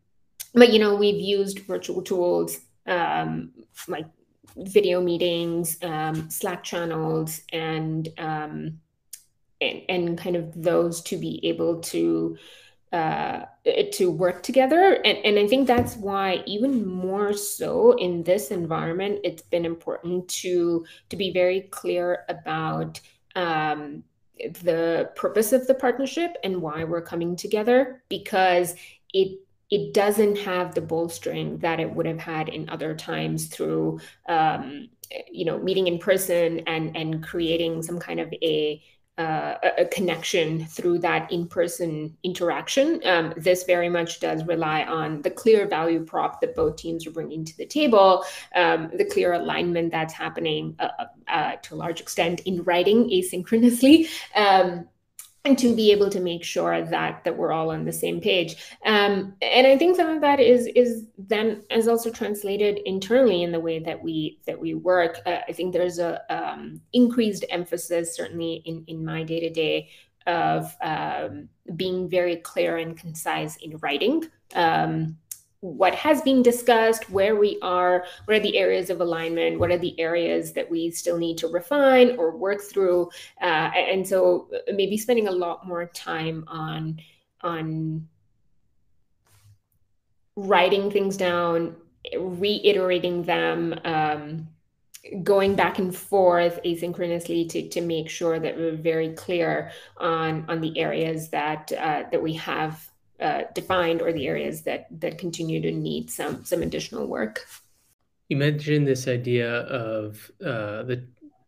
but 0.54 0.72
you 0.72 0.78
know 0.78 0.94
we've 0.94 1.20
used 1.20 1.60
virtual 1.60 2.02
tools 2.02 2.60
um, 2.86 3.52
like 3.88 4.06
video 4.56 5.00
meetings, 5.00 5.78
um, 5.82 6.28
Slack 6.30 6.62
channels, 6.62 7.40
and 7.52 8.08
um, 8.18 8.80
and, 9.62 9.82
and 9.88 10.18
kind 10.18 10.36
of 10.36 10.62
those 10.62 11.00
to 11.02 11.16
be 11.16 11.40
able 11.46 11.80
to 11.80 12.36
uh, 12.92 13.46
to 13.92 14.10
work 14.10 14.42
together. 14.42 15.00
And, 15.04 15.16
and 15.24 15.38
I 15.38 15.48
think 15.48 15.66
that's 15.66 15.96
why 15.96 16.42
even 16.46 16.86
more 16.86 17.32
so 17.32 17.92
in 17.92 18.22
this 18.22 18.50
environment, 18.50 19.20
it's 19.24 19.42
been 19.42 19.64
important 19.64 20.28
to 20.28 20.84
to 21.08 21.16
be 21.16 21.32
very 21.32 21.62
clear 21.62 22.24
about 22.28 23.00
um, 23.34 24.04
the 24.62 25.10
purpose 25.16 25.52
of 25.52 25.66
the 25.66 25.74
partnership 25.74 26.36
and 26.44 26.60
why 26.60 26.84
we're 26.84 27.02
coming 27.02 27.36
together 27.36 28.02
because 28.08 28.74
it 29.12 29.38
it 29.70 29.94
doesn't 29.94 30.36
have 30.36 30.74
the 30.74 30.82
bolstering 30.82 31.56
that 31.58 31.80
it 31.80 31.90
would 31.90 32.04
have 32.04 32.20
had 32.20 32.50
in 32.50 32.68
other 32.68 32.94
times 32.94 33.46
through 33.46 33.98
um, 34.28 34.88
you 35.30 35.44
know 35.44 35.58
meeting 35.58 35.86
in 35.86 35.98
person 35.98 36.60
and 36.66 36.96
and 36.96 37.22
creating 37.22 37.82
some 37.82 37.98
kind 37.98 38.20
of 38.20 38.32
a 38.42 38.82
uh, 39.18 39.54
a, 39.78 39.84
connection 39.86 40.64
through 40.66 40.98
that 40.98 41.30
in-person 41.30 42.16
interaction. 42.24 43.00
Um, 43.04 43.34
this 43.36 43.64
very 43.64 43.90
much 43.90 44.20
does 44.20 44.44
rely 44.46 44.84
on 44.84 45.20
the 45.20 45.30
clear 45.30 45.66
value 45.66 46.02
prop 46.02 46.40
that 46.40 46.54
both 46.54 46.76
teams 46.76 47.06
are 47.06 47.10
bringing 47.10 47.44
to 47.44 47.56
the 47.58 47.66
table, 47.66 48.24
um, 48.54 48.90
the 48.96 49.04
clear 49.04 49.34
alignment 49.34 49.90
that's 49.90 50.14
happening 50.14 50.74
uh, 50.78 50.88
uh, 51.28 51.52
to 51.62 51.74
a 51.74 51.76
large 51.76 52.00
extent 52.00 52.40
in 52.40 52.62
writing 52.64 53.08
asynchronously. 53.10 54.08
Um, 54.34 54.88
and 55.44 55.58
to 55.58 55.74
be 55.74 55.90
able 55.90 56.08
to 56.08 56.20
make 56.20 56.44
sure 56.44 56.82
that 56.82 57.24
that 57.24 57.36
we're 57.36 57.52
all 57.52 57.70
on 57.70 57.84
the 57.84 57.92
same 57.92 58.20
page. 58.20 58.56
Um, 58.84 59.34
and 59.42 59.66
i 59.66 59.76
think 59.76 59.96
some 59.96 60.10
of 60.10 60.20
that 60.20 60.40
is 60.40 60.66
is 60.74 61.06
then 61.18 61.62
is 61.70 61.88
also 61.88 62.10
translated 62.10 62.80
internally 62.84 63.42
in 63.42 63.52
the 63.52 63.60
way 63.60 63.78
that 63.80 64.02
we 64.02 64.38
that 64.46 64.58
we 64.58 64.74
work. 64.74 65.20
Uh, 65.26 65.38
i 65.48 65.52
think 65.52 65.72
there's 65.72 65.98
a 65.98 66.20
um, 66.32 66.80
increased 66.92 67.44
emphasis 67.50 68.14
certainly 68.14 68.62
in 68.64 68.84
in 68.86 69.04
my 69.04 69.22
day 69.22 69.40
to 69.40 69.50
day 69.50 69.88
of 70.26 70.76
um, 70.82 71.48
being 71.74 72.08
very 72.08 72.36
clear 72.36 72.76
and 72.76 72.96
concise 72.96 73.56
in 73.56 73.76
writing. 73.78 74.24
Um, 74.54 75.18
what 75.62 75.94
has 75.94 76.20
been 76.22 76.42
discussed, 76.42 77.08
where 77.08 77.36
we 77.36 77.56
are, 77.62 78.04
what 78.24 78.36
are 78.36 78.40
the 78.40 78.58
areas 78.58 78.90
of 78.90 79.00
alignment, 79.00 79.60
what 79.60 79.70
are 79.70 79.78
the 79.78 79.98
areas 79.98 80.52
that 80.52 80.68
we 80.68 80.90
still 80.90 81.16
need 81.16 81.38
to 81.38 81.46
refine 81.46 82.16
or 82.18 82.36
work 82.36 82.60
through, 82.60 83.08
uh, 83.40 83.70
and 83.74 84.06
so 84.06 84.48
uh, 84.52 84.72
maybe 84.74 84.98
spending 84.98 85.28
a 85.28 85.32
lot 85.32 85.66
more 85.66 85.86
time 85.86 86.44
on 86.48 87.00
on 87.42 88.08
writing 90.34 90.90
things 90.90 91.16
down, 91.16 91.76
reiterating 92.18 93.22
them. 93.22 93.78
Um, 93.84 94.48
going 95.24 95.56
back 95.56 95.80
and 95.80 95.94
forth 95.96 96.60
asynchronously 96.64 97.48
to, 97.48 97.68
to 97.68 97.80
make 97.80 98.08
sure 98.08 98.38
that 98.38 98.56
we're 98.56 98.76
very 98.76 99.12
clear 99.14 99.72
on 99.96 100.44
on 100.48 100.60
the 100.60 100.78
areas 100.78 101.28
that 101.30 101.72
uh, 101.72 102.04
that 102.12 102.22
we 102.22 102.34
have 102.34 102.91
uh, 103.22 103.44
defined 103.54 104.02
or 104.02 104.12
the 104.12 104.26
areas 104.26 104.62
that 104.62 104.86
that 105.00 105.18
continue 105.18 105.60
to 105.60 105.70
need 105.70 106.10
some 106.10 106.44
some 106.44 106.62
additional 106.62 107.06
work. 107.06 107.46
You 108.28 108.36
mentioned 108.36 108.86
this 108.86 109.08
idea 109.08 109.60
of 109.62 110.30
uh, 110.40 110.82
the 110.84 111.06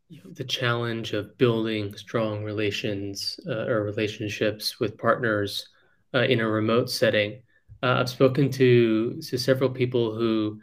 you 0.08 0.20
know, 0.22 0.30
the 0.32 0.44
challenge 0.44 1.12
of 1.12 1.36
building 1.38 1.94
strong 1.96 2.44
relations 2.44 3.40
uh, 3.48 3.66
or 3.66 3.82
relationships 3.82 4.78
with 4.78 4.98
partners 4.98 5.68
uh, 6.14 6.20
in 6.20 6.40
a 6.40 6.48
remote 6.48 6.90
setting. 6.90 7.42
Uh, 7.82 7.96
I've 8.00 8.10
spoken 8.10 8.50
to 8.52 9.20
to 9.20 9.38
several 9.38 9.70
people 9.70 10.14
who 10.14 10.60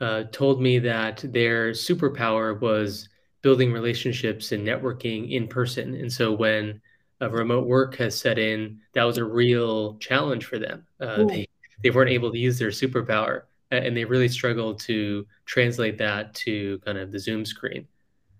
uh, 0.00 0.24
told 0.32 0.60
me 0.60 0.78
that 0.80 1.24
their 1.24 1.70
superpower 1.70 2.60
was 2.60 3.08
building 3.42 3.72
relationships 3.72 4.52
and 4.52 4.66
networking 4.66 5.30
in 5.30 5.48
person, 5.48 5.94
and 5.94 6.12
so 6.12 6.32
when 6.32 6.80
of 7.20 7.32
remote 7.32 7.66
work 7.66 7.96
has 7.96 8.18
set 8.18 8.38
in, 8.38 8.80
that 8.94 9.04
was 9.04 9.18
a 9.18 9.24
real 9.24 9.96
challenge 9.98 10.46
for 10.46 10.58
them. 10.58 10.86
Uh, 11.00 11.24
they, 11.24 11.48
they 11.82 11.90
weren't 11.90 12.10
able 12.10 12.32
to 12.32 12.38
use 12.38 12.58
their 12.58 12.70
superpower 12.70 13.42
and 13.70 13.96
they 13.96 14.04
really 14.04 14.28
struggled 14.28 14.80
to 14.80 15.26
translate 15.46 15.96
that 15.98 16.34
to 16.34 16.78
kind 16.84 16.98
of 16.98 17.12
the 17.12 17.18
Zoom 17.18 17.44
screen. 17.44 17.86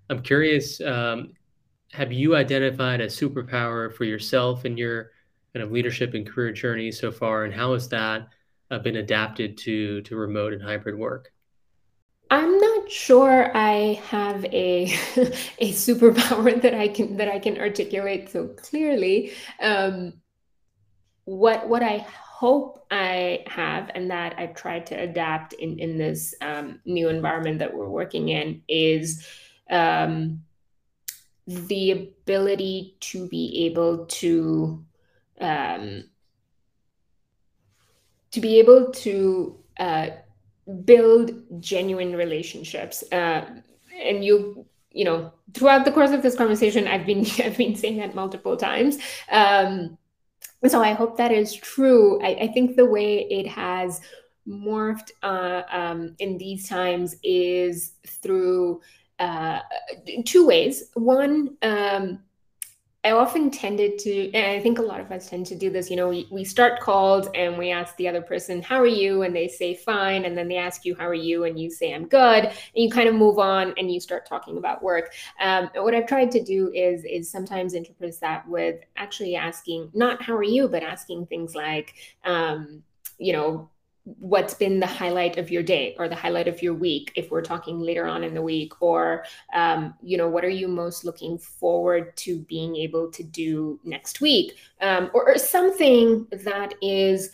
I'm 0.09 0.23
curious, 0.23 0.81
um, 0.81 1.33
have 1.93 2.13
you 2.13 2.35
identified 2.35 3.01
a 3.01 3.07
superpower 3.07 3.93
for 3.95 4.05
yourself 4.05 4.65
in 4.65 4.77
your 4.77 5.11
kind 5.53 5.63
of 5.63 5.71
leadership 5.71 6.15
and 6.15 6.29
career 6.29 6.53
journey 6.53 6.91
so 6.91 7.13
far, 7.13 7.45
and 7.45 7.55
how 7.55 7.73
has 7.73 7.89
that 7.89 8.29
uh, 8.71 8.79
been 8.79 8.97
adapted 8.97 9.57
to 9.59 10.01
to 10.03 10.17
remote 10.17 10.53
and 10.53 10.63
hybrid 10.63 10.97
work? 10.97 11.33
I'm 12.31 12.59
not 12.59 12.91
sure 12.91 13.51
I 13.57 14.01
have 14.07 14.45
a 14.45 14.85
a 15.59 15.73
superpower 15.73 16.63
that 16.63 16.75
I 16.75 16.89
can 16.89 17.17
that 17.17 17.29
I 17.29 17.41
can 17.41 17.59
articulate 17.59 18.31
so 18.31 18.49
clearly. 18.49 19.33
Um, 19.61 20.15
what 21.25 21.69
what 21.69 21.83
I 21.83 21.99
hope 21.99 22.87
I 22.91 23.45
have, 23.49 23.91
and 23.95 24.11
that 24.11 24.35
I've 24.39 24.55
tried 24.55 24.87
to 24.87 24.95
adapt 24.95 25.55
in 25.55 25.81
in 25.81 25.99
this 25.99 26.35
um, 26.41 26.79
new 26.85 27.09
environment 27.09 27.59
that 27.59 27.75
we're 27.75 27.89
working 27.89 28.29
in, 28.29 28.63
is 28.69 29.27
um, 29.69 30.45
the 31.47 31.91
ability 31.91 32.97
to 33.01 33.27
be 33.29 33.67
able 33.67 34.07
to 34.07 34.85
um, 35.41 36.05
to 38.31 38.41
be 38.41 38.61
able 38.61 38.93
to 38.93 39.59
uh, 39.81 40.11
build 40.85 41.33
genuine 41.61 42.15
relationships 42.15 43.03
uh, 43.13 43.45
and 44.03 44.25
you 44.25 44.65
you 44.93 45.05
know 45.05 45.33
throughout 45.55 45.85
the 45.85 45.93
course 45.93 46.11
of 46.11 46.23
this 46.23 46.37
conversation 46.37 46.87
i've 46.87 47.07
been 47.07 47.21
i've 47.45 47.57
been 47.57 47.77
saying 47.77 47.99
that 47.99 48.15
multiple 48.15 48.57
times. 48.57 48.99
Um, 49.31 49.97
so 50.67 50.83
i 50.83 50.93
hope 50.93 51.17
that 51.17 51.33
is 51.33 51.55
true. 51.55 52.21
I, 52.23 52.35
I 52.43 52.47
think 52.49 52.77
the 52.77 52.87
way 52.87 53.27
it 53.31 53.47
has 53.47 54.01
morphed 54.49 55.11
uh, 55.23 55.63
um, 55.71 56.17
in 56.19 56.39
these 56.39 56.69
times 56.69 57.17
is 57.23 57.93
through 58.07 58.81
uh, 59.19 59.61
two 60.25 60.47
ways. 60.47 60.85
One 60.95 61.57
um, 61.63 62.21
I 63.03 63.13
often 63.13 63.51
tended 63.51 63.99
to, 64.01 64.31
and 64.35 64.47
I 64.47 64.61
think 64.61 64.79
a 64.79 64.83
lot 64.83 65.01
of 65.01 65.11
us 65.11 65.31
tend 65.31 65.47
to 65.47 65.55
do 65.55 65.71
this. 65.71 65.89
You 65.89 65.97
know, 65.97 66.09
we, 66.09 66.29
we 66.31 66.45
start 66.45 66.81
calls 66.81 67.29
and 67.35 67.57
we 67.57 67.71
ask 67.71 67.97
the 67.97 68.07
other 68.07 68.21
person, 68.21 68.61
How 68.61 68.79
are 68.79 68.87
you? 68.87 69.23
And 69.23 69.35
they 69.35 69.49
say, 69.49 69.75
Fine. 69.75 70.27
And 70.27 70.37
then 70.37 70.49
they 70.49 70.59
ask 70.59 70.85
you, 70.85 70.95
How 70.95 71.07
are 71.07 71.15
you? 71.15 71.45
And 71.45 71.59
you 71.59 71.71
say, 71.71 71.95
I'm 71.95 72.07
good. 72.07 72.45
And 72.45 72.55
you 72.75 72.91
kind 72.91 73.09
of 73.09 73.15
move 73.15 73.39
on 73.39 73.73
and 73.79 73.91
you 73.91 74.01
start 74.01 74.27
talking 74.27 74.59
about 74.59 74.83
work. 74.83 75.15
Um, 75.41 75.71
what 75.77 75.95
I've 75.95 76.07
tried 76.07 76.31
to 76.33 76.43
do 76.45 76.71
is, 76.75 77.05
is 77.05 77.31
sometimes 77.31 77.73
interpret 77.73 78.21
that 78.21 78.47
with 78.47 78.81
actually 78.99 79.35
asking, 79.35 79.91
not 79.95 80.21
how 80.21 80.37
are 80.37 80.43
you, 80.43 80.69
but 80.69 80.83
asking 80.83 81.25
things 81.27 81.55
like, 81.55 81.95
um, 82.25 82.83
you 83.17 83.33
know, 83.33 83.71
what's 84.19 84.55
been 84.55 84.81
the 84.81 84.87
highlight 84.87 85.39
of 85.39 85.51
your 85.51 85.63
day 85.63 85.95
or 85.99 86.09
the 86.09 86.15
highlight 86.15 86.49
of 86.49 86.63
your 86.63 86.75
week 86.75 87.13
if 87.17 87.31
we're 87.31 87.43
talking 87.43 87.81
later 87.81 88.07
on 88.07 88.25
in 88.25 88.35
the 88.35 88.43
week? 88.43 88.81
Or 88.81 89.25
um, 89.55 89.95
you 90.03 90.17
know 90.17 90.29
what 90.29 90.45
are 90.45 90.49
you 90.49 90.69
most 90.69 91.05
looking 91.05 91.39
forward 91.39 92.17
to 92.19 92.41
being 92.41 92.77
able 92.77 93.11
to 93.13 93.23
do 93.23 93.81
next 93.85 94.21
week? 94.21 94.57
Um, 94.81 95.11
or, 95.15 95.29
or, 95.29 95.39
something 95.39 96.27
that 96.31 96.75
is 96.83 97.31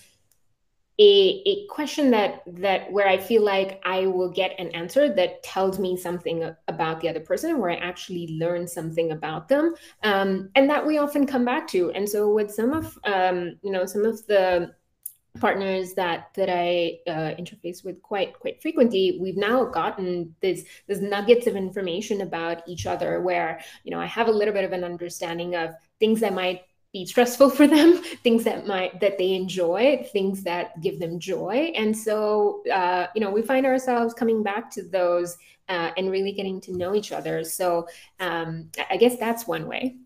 a, 0.99 1.43
a 1.47 1.67
question 1.67 2.11
that 2.11 2.43
that 2.47 2.91
where 2.91 3.07
i 3.07 3.19
feel 3.19 3.43
like 3.43 3.83
i 3.85 4.07
will 4.07 4.31
get 4.31 4.59
an 4.59 4.69
answer 4.69 5.13
that 5.13 5.43
tells 5.43 5.79
me 5.79 5.95
something 5.97 6.51
about 6.69 7.01
the 7.01 7.09
other 7.09 7.21
person 7.21 7.59
where 7.59 7.71
i 7.71 7.77
actually 7.77 8.39
learn 8.39 8.67
something 8.67 9.13
about 9.13 9.47
them 9.47 9.75
um, 10.05 10.49
and 10.55 10.71
that 10.71 10.87
we 10.87 10.99
often 10.99 11.27
come 11.27 11.45
back 11.45 11.67
to. 11.69 11.91
And 11.93 12.09
so 12.09 12.33
with 12.33 12.51
some 12.51 12.73
of 12.73 12.99
um, 13.05 13.57
you 13.63 13.71
know 13.71 13.87
some 13.87 14.05
of 14.05 14.27
the 14.27 14.75
partners 15.41 15.95
that 15.95 16.31
that 16.35 16.49
I 16.51 16.99
uh, 17.07 17.35
interface 17.41 17.85
with 17.85 18.03
quite 18.03 18.39
quite 18.39 18.61
frequently, 18.63 19.19
we've 19.21 19.37
now 19.37 19.65
gotten 19.65 20.35
this 20.41 20.65
this 20.87 21.01
nuggets 21.01 21.47
of 21.47 21.57
information 21.57 22.21
about 22.21 22.67
each 22.69 22.87
other. 22.87 23.21
Where 23.21 23.61
you 23.85 23.91
know 23.91 24.01
I 24.01 24.07
have 24.07 24.29
a 24.29 24.33
little 24.33 24.55
bit 24.55 24.65
of 24.65 24.73
an 24.73 24.85
understanding 24.85 25.55
of 25.55 25.71
things 26.01 26.21
that 26.21 26.35
might 26.35 26.63
be 26.93 27.05
stressful 27.05 27.51
for 27.59 27.67
them, 27.67 27.99
things 28.23 28.45
that 28.45 28.67
might 28.67 29.01
that 29.01 29.19
they 29.19 29.35
enjoy, 29.35 30.07
things 30.13 30.43
that 30.45 30.81
give 30.81 30.99
them 30.99 31.19
joy, 31.19 31.73
and 31.77 31.97
so 31.97 32.63
uh, 32.73 33.07
you 33.15 33.21
know 33.21 33.31
we 33.31 33.43
find 33.43 33.67
ourselves 33.67 34.15
coming 34.15 34.43
back 34.43 34.71
to 34.73 34.83
those 34.83 35.37
uh, 35.69 35.91
and 35.97 36.11
really 36.11 36.33
getting 36.33 36.61
to 36.63 36.77
know 36.77 36.95
each 36.95 37.13
other. 37.13 37.45
So 37.45 37.89
um, 38.21 38.71
I 38.91 38.97
guess 38.97 39.17
that's 39.17 39.47
one 39.47 39.67
way. 39.67 39.97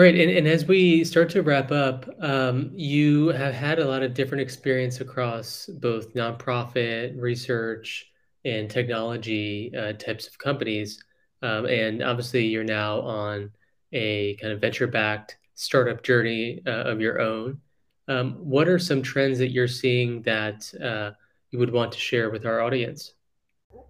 Great. 0.00 0.18
And, 0.18 0.30
and 0.30 0.48
as 0.48 0.64
we 0.64 1.04
start 1.04 1.28
to 1.28 1.42
wrap 1.42 1.70
up, 1.70 2.08
um, 2.22 2.70
you 2.72 3.28
have 3.28 3.52
had 3.52 3.78
a 3.78 3.84
lot 3.84 4.02
of 4.02 4.14
different 4.14 4.40
experience 4.40 5.02
across 5.02 5.66
both 5.66 6.14
nonprofit, 6.14 7.20
research, 7.20 8.10
and 8.46 8.70
technology 8.70 9.70
uh, 9.76 9.92
types 9.92 10.26
of 10.26 10.38
companies. 10.38 11.04
Um, 11.42 11.66
and 11.66 12.02
obviously, 12.02 12.46
you're 12.46 12.64
now 12.64 13.00
on 13.02 13.50
a 13.92 14.36
kind 14.36 14.54
of 14.54 14.60
venture 14.62 14.86
backed 14.86 15.36
startup 15.54 16.02
journey 16.02 16.62
uh, 16.66 16.84
of 16.84 17.02
your 17.02 17.20
own. 17.20 17.60
Um, 18.08 18.36
what 18.36 18.68
are 18.68 18.78
some 18.78 19.02
trends 19.02 19.38
that 19.40 19.50
you're 19.50 19.68
seeing 19.68 20.22
that 20.22 20.72
uh, 20.82 21.10
you 21.50 21.58
would 21.58 21.74
want 21.74 21.92
to 21.92 21.98
share 21.98 22.30
with 22.30 22.46
our 22.46 22.62
audience? 22.62 23.12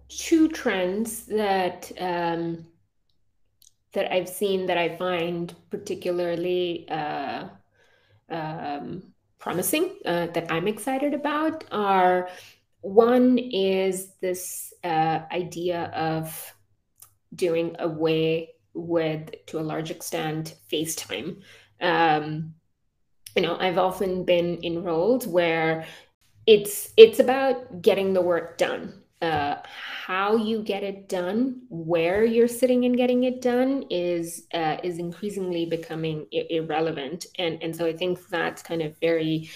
Two 0.09 0.49
trends 0.49 1.25
that 1.27 1.89
um, 2.01 2.65
that 3.93 4.11
I've 4.11 4.29
seen 4.29 4.67
that 4.67 4.77
I 4.77 4.95
find 4.97 5.53
particularly 5.69 6.87
uh, 6.89 7.49
um, 8.29 9.03
promising 9.39 9.97
uh, 10.05 10.27
that 10.27 10.51
I'm 10.51 10.67
excited 10.67 11.13
about 11.13 11.65
are 11.71 12.29
one 12.81 13.37
is 13.37 14.13
this 14.21 14.73
uh, 14.83 15.19
idea 15.31 15.85
of 15.93 16.53
doing 17.35 17.75
away 17.79 18.49
with, 18.73 19.29
to 19.47 19.59
a 19.59 19.61
large 19.61 19.91
extent, 19.91 20.55
FaceTime. 20.71 21.41
Um, 21.79 22.55
you 23.35 23.41
know, 23.41 23.57
I've 23.59 23.77
often 23.77 24.25
been 24.25 24.57
in 24.57 24.83
roles 24.83 25.27
where 25.27 25.85
it's 26.47 26.91
it's 26.97 27.19
about 27.19 27.81
getting 27.81 28.13
the 28.13 28.21
work 28.21 28.57
done 28.57 29.00
uh, 29.21 29.57
how 30.05 30.35
you 30.35 30.63
get 30.63 30.83
it 30.83 31.07
done, 31.07 31.61
where 31.69 32.23
you're 32.25 32.47
sitting 32.47 32.85
and 32.85 32.97
getting 32.97 33.23
it 33.23 33.41
done 33.41 33.85
is 33.89 34.47
uh, 34.53 34.77
is 34.83 34.97
increasingly 34.97 35.65
becoming 35.65 36.27
irrelevant, 36.31 37.27
and 37.37 37.61
and 37.61 37.75
so 37.75 37.85
I 37.85 37.93
think 37.93 38.27
that's 38.29 38.63
kind 38.63 38.81
of 38.81 38.97
very 38.99 39.49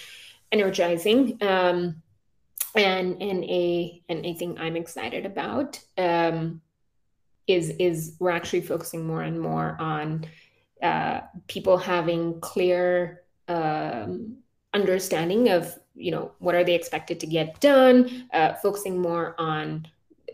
energizing. 0.52 1.42
Um, 1.42 2.02
and 2.76 3.20
and 3.22 3.44
a 3.44 4.02
and 4.08 4.24
a 4.24 4.34
thing 4.34 4.58
I'm 4.58 4.76
excited 4.76 5.26
about 5.26 5.80
um, 5.98 6.60
is 7.46 7.70
is 7.78 8.16
we're 8.20 8.30
actually 8.30 8.62
focusing 8.62 9.06
more 9.06 9.22
and 9.22 9.40
more 9.40 9.76
on 9.80 10.26
uh, 10.82 11.20
people 11.48 11.78
having 11.78 12.40
clear 12.40 13.22
um, 13.48 14.36
understanding 14.74 15.48
of 15.48 15.74
you 15.96 16.10
know 16.10 16.32
what 16.38 16.54
are 16.54 16.64
they 16.64 16.74
expected 16.74 17.18
to 17.20 17.26
get 17.26 17.60
done 17.60 18.28
uh, 18.32 18.54
focusing 18.54 19.00
more 19.00 19.34
on 19.38 19.86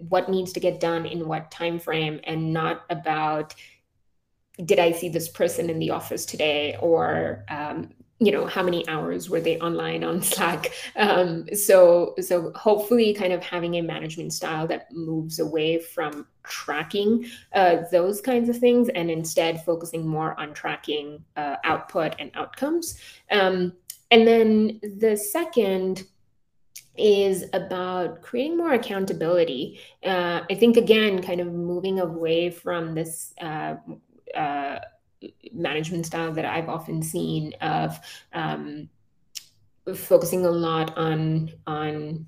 what 0.09 0.29
needs 0.29 0.53
to 0.53 0.61
get 0.61 0.81
done 0.81 1.07
in 1.07 1.27
what 1.27 1.51
time 1.51 1.79
frame 1.79 2.21
and 2.25 2.53
not 2.53 2.83
about 2.91 3.55
did 4.65 4.79
i 4.79 4.91
see 4.93 5.09
this 5.09 5.29
person 5.29 5.71
in 5.71 5.79
the 5.79 5.91
office 5.91 6.27
today 6.27 6.77
or 6.81 7.45
um, 7.49 7.89
you 8.23 8.31
know 8.31 8.47
how 8.47 8.63
many 8.63 8.89
hours 8.89 9.29
were 9.29 9.41
they 9.41 9.59
online 9.59 10.05
on 10.05 10.23
slack? 10.33 10.73
Um, 10.95 11.47
so 11.55 12.15
so 12.21 12.53
hopefully 12.55 13.13
kind 13.15 13.33
of 13.33 13.43
having 13.43 13.75
a 13.75 13.83
management 13.83 14.33
style 14.33 14.67
that 14.69 14.93
moves 14.93 15.41
away 15.41 15.81
from 15.81 16.27
tracking 16.45 17.27
uh, 17.53 17.79
those 17.91 18.21
kinds 18.21 18.49
of 18.49 18.59
things 18.59 18.89
and 18.91 19.11
instead 19.11 19.65
focusing 19.65 20.07
more 20.07 20.39
on 20.39 20.55
tracking 20.55 21.25
uh, 21.37 21.57
output 21.65 22.15
and 22.21 22.31
outcomes. 22.35 22.99
Um, 23.31 23.73
and 24.13 24.29
then 24.29 24.81
the 24.83 25.17
second 25.17 26.05
is 26.97 27.47
about 27.55 28.21
creating 28.21 28.59
more 28.59 28.75
accountability. 28.75 29.81
Uh, 30.05 30.43
I 30.51 30.55
think, 30.55 30.77
again, 30.77 31.23
kind 31.23 31.41
of 31.41 31.47
moving 31.47 31.99
away 31.99 32.51
from 32.51 32.95
this 32.95 33.33
uh, 33.41 33.77
uh, 34.37 34.79
management 35.53 36.05
style 36.05 36.33
that 36.33 36.45
I've 36.45 36.69
often 36.69 37.03
seen 37.03 37.55
of 37.63 37.99
um, 38.35 38.91
focusing 39.95 40.45
a 40.45 40.51
lot 40.51 40.97
on 40.99 41.51
on 41.67 42.27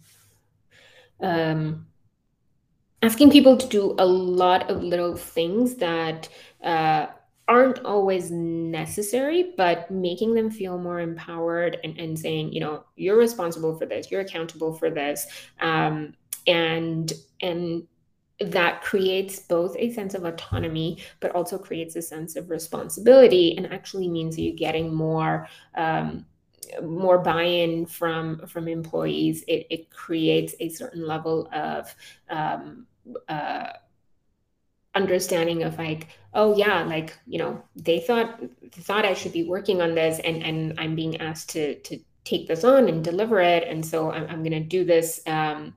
um, 1.21 1.87
asking 3.03 3.31
people 3.31 3.59
to 3.59 3.67
do 3.69 3.95
a 3.99 4.07
lot 4.07 4.71
of 4.71 4.83
little 4.83 5.17
things 5.17 5.75
that 5.77 6.29
uh, 6.63 7.07
aren't 7.47 7.85
always 7.85 8.31
necessary, 8.31 9.53
but 9.57 9.91
making 9.91 10.35
them 10.35 10.51
feel 10.51 10.79
more 10.79 11.01
empowered 11.01 11.79
and, 11.85 11.99
and 11.99 12.19
saying, 12.19 12.53
you 12.53 12.61
know, 12.61 12.85
you're 12.97 13.19
responsible 13.19 13.77
for 13.79 13.87
this, 13.87 14.11
you're 14.11 14.23
accountable 14.23 14.73
for 14.73 14.91
this. 14.91 15.27
Um, 15.61 16.15
and 16.47 17.13
and 17.41 17.87
that 18.41 18.83
creates 18.83 19.39
both 19.39 19.77
a 19.79 19.93
sense 19.93 20.15
of 20.15 20.25
autonomy, 20.25 20.99
but 21.21 21.31
also 21.33 21.57
creates 21.57 21.97
a 21.97 22.03
sense 22.03 22.35
of 22.35 22.51
responsibility 22.51 23.57
and 23.57 23.73
actually 23.73 24.09
means 24.09 24.39
you're 24.39 24.57
getting 24.57 24.93
more 24.93 25.47
um, 25.77 26.27
more 26.83 27.19
buy-in 27.19 27.87
from 27.87 28.47
from 28.47 28.69
employees. 28.69 29.45
It, 29.47 29.67
it 29.71 29.91
creates 29.91 30.55
a 30.61 30.69
certain 30.69 31.07
level 31.07 31.49
of 31.53 31.95
um, 32.29 32.87
uh, 33.29 33.69
understanding 34.95 35.63
of 35.63 35.77
like 35.79 36.09
oh 36.35 36.57
yeah 36.57 36.85
like 36.85 37.19
you 37.27 37.39
know 37.39 37.63
they 37.75 38.01
thought 38.01 38.41
thought 38.73 39.05
i 39.05 39.15
should 39.15 39.33
be 39.33 39.43
working 39.43 39.83
on 39.83 39.95
this 39.95 40.21
and 40.21 40.43
and 40.43 40.79
i'm 40.79 40.95
being 40.95 41.21
asked 41.21 41.51
to 41.51 41.75
to 41.81 41.99
take 42.25 42.47
this 42.47 42.65
on 42.65 42.89
and 42.89 43.05
deliver 43.05 43.41
it 43.41 43.67
and 43.69 43.85
so 43.85 44.11
i'm, 44.11 44.25
I'm 44.29 44.43
going 44.43 44.53
to 44.53 44.61
do 44.61 44.85
this 44.85 45.21
um, 45.27 45.75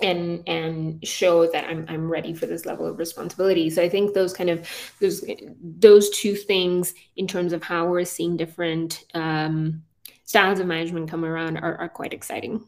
and 0.00 0.42
and 0.46 1.06
show 1.06 1.50
that 1.50 1.64
I'm 1.64 1.84
I'm 1.88 2.10
ready 2.10 2.34
for 2.34 2.46
this 2.46 2.66
level 2.66 2.86
of 2.86 2.98
responsibility. 2.98 3.70
So 3.70 3.82
I 3.82 3.88
think 3.88 4.14
those 4.14 4.32
kind 4.32 4.50
of 4.50 4.68
those 5.00 5.24
those 5.60 6.10
two 6.10 6.34
things 6.34 6.94
in 7.16 7.26
terms 7.26 7.52
of 7.52 7.62
how 7.62 7.86
we're 7.86 8.04
seeing 8.04 8.36
different 8.36 9.04
um, 9.14 9.82
styles 10.24 10.60
of 10.60 10.66
management 10.66 11.10
come 11.10 11.24
around 11.24 11.56
are, 11.58 11.76
are 11.76 11.88
quite 11.88 12.12
exciting. 12.12 12.66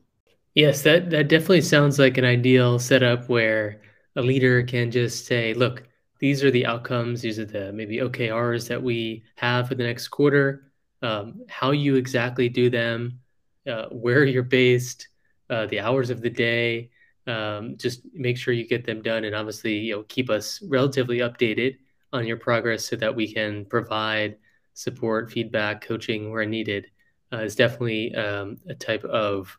Yes, 0.55 0.83
that 0.83 1.11
that 1.11 1.29
definitely 1.29 1.63
sounds 1.63 1.99
like 1.99 2.19
an 2.19 2.25
ideal 2.25 2.79
setup 2.79 3.29
where 3.29 3.81
a 4.17 4.23
leader 4.23 4.63
can 4.63 4.91
just 4.91 5.27
say, 5.27 5.55
look, 5.55 5.85
these 6.19 6.45
are 6.45 6.51
the 6.51 6.67
outcomes, 6.67 7.23
these 7.23 7.39
are 7.39 7.45
the 7.47 7.73
maybe 7.73 7.99
OKRs 7.99 8.69
that 8.69 8.83
we 8.83 9.25
have 9.37 9.69
for 9.69 9.75
the 9.75 9.85
next 9.85 10.09
quarter, 10.09 10.73
um, 11.03 11.43
how 11.49 11.71
you 11.71 11.97
exactly 11.97 12.49
do 12.49 12.69
them, 12.69 13.21
uh, 13.67 13.87
where 13.87 14.25
you're 14.25 14.43
based, 14.43 15.09
uh, 15.49 15.67
the 15.67 15.81
hours 15.81 16.11
of 16.11 16.21
the 16.21 16.31
day. 16.31 16.91
Um, 17.27 17.77
just 17.77 18.03
make 18.13 18.37
sure 18.37 18.53
you 18.53 18.67
get 18.67 18.85
them 18.85 19.03
done, 19.03 19.25
and 19.25 19.35
obviously, 19.35 19.77
you 19.79 19.97
know, 19.97 20.03
keep 20.09 20.31
us 20.31 20.61
relatively 20.63 21.19
updated 21.19 21.79
on 22.13 22.27
your 22.27 22.37
progress 22.37 22.85
so 22.87 22.97
that 22.97 23.15
we 23.15 23.33
can 23.33 23.65
provide 23.67 24.37
support, 24.75 25.31
feedback, 25.31 25.81
coaching 25.83 26.31
where 26.31 26.45
needed. 26.47 26.87
Uh, 27.33 27.39
is 27.39 27.55
definitely 27.55 28.13
um, 28.17 28.57
a 28.69 28.75
type 28.75 29.05
of 29.05 29.57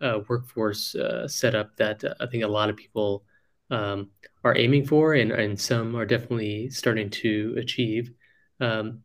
uh, 0.00 0.20
workforce 0.28 0.94
uh, 0.94 1.26
setup 1.26 1.76
that 1.76 2.04
I 2.20 2.26
think 2.26 2.44
a 2.44 2.48
lot 2.48 2.70
of 2.70 2.76
people 2.76 3.24
um, 3.70 4.10
are 4.44 4.56
aiming 4.56 4.86
for, 4.86 5.14
and, 5.14 5.32
and 5.32 5.58
some 5.58 5.94
are 5.94 6.06
definitely 6.06 6.70
starting 6.70 7.10
to 7.10 7.54
achieve. 7.58 8.12
Um, 8.60 9.02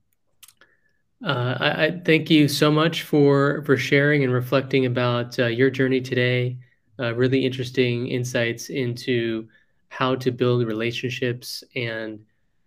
uh, 1.23 1.57
I, 1.59 1.85
I, 1.85 2.01
thank 2.03 2.29
you 2.29 2.47
so 2.47 2.69
much 2.69 3.03
for 3.03 3.63
for 3.65 3.77
sharing 3.77 4.23
and 4.23 4.33
reflecting 4.33 4.85
about 4.85 5.39
uh, 5.39 5.45
your 5.45 5.69
journey 5.69 6.01
today. 6.01 6.57
Uh, 6.99 7.13
really 7.15 7.45
interesting 7.45 8.07
insights 8.07 8.69
into 8.69 9.47
how 9.87 10.15
to 10.15 10.31
build 10.31 10.67
relationships 10.67 11.63
and 11.75 12.19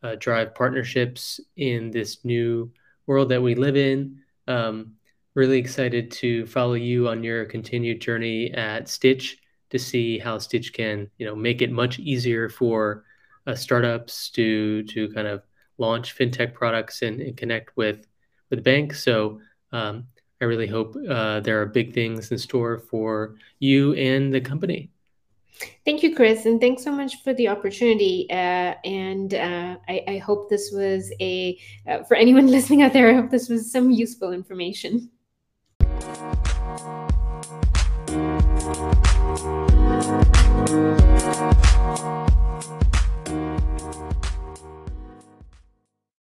uh, 0.02 0.14
drive 0.18 0.54
partnerships 0.54 1.40
in 1.56 1.90
this 1.90 2.24
new 2.24 2.70
world 3.06 3.28
that 3.28 3.42
we 3.42 3.54
live 3.54 3.76
in. 3.76 4.20
Um, 4.48 4.92
really 5.34 5.58
excited 5.58 6.10
to 6.12 6.46
follow 6.46 6.74
you 6.74 7.08
on 7.08 7.22
your 7.22 7.44
continued 7.44 8.00
journey 8.00 8.52
at 8.52 8.88
Stitch 8.88 9.38
to 9.70 9.78
see 9.78 10.18
how 10.18 10.38
Stitch 10.38 10.72
can, 10.72 11.10
you 11.18 11.26
know, 11.26 11.34
make 11.34 11.62
it 11.62 11.70
much 11.70 11.98
easier 11.98 12.48
for 12.48 13.04
uh, 13.46 13.54
startups 13.54 14.30
to 14.30 14.82
to 14.84 15.08
kind 15.12 15.26
of 15.26 15.42
launch 15.78 16.16
fintech 16.16 16.54
products 16.54 17.02
and, 17.02 17.20
and 17.20 17.36
connect 17.36 17.76
with 17.76 18.06
with 18.50 18.64
banks. 18.64 19.02
So 19.02 19.40
um, 19.72 20.06
I 20.40 20.44
really 20.44 20.66
hope 20.66 20.96
uh, 21.08 21.40
there 21.40 21.60
are 21.60 21.66
big 21.66 21.94
things 21.94 22.30
in 22.30 22.38
store 22.38 22.78
for 22.78 23.36
you 23.58 23.94
and 23.94 24.32
the 24.32 24.40
company. 24.40 24.90
Thank 25.86 26.02
you, 26.02 26.14
Chris, 26.14 26.44
and 26.44 26.60
thanks 26.60 26.84
so 26.84 26.92
much 26.92 27.22
for 27.22 27.32
the 27.32 27.48
opportunity. 27.48 28.26
Uh, 28.28 28.74
and 28.84 29.32
uh, 29.32 29.76
I, 29.88 30.04
I, 30.06 30.18
hope 30.18 30.50
this 30.50 30.70
was 30.70 31.10
a 31.18 31.58
uh, 31.88 32.02
for 32.02 32.14
anyone 32.14 32.46
listening 32.56 32.82
out 32.82 32.92
there. 32.92 33.08
I 33.08 33.14
hope 33.14 33.30
this 33.30 33.48
was 33.48 33.72
some 33.72 33.90
useful 33.90 34.32
information. 34.32 35.10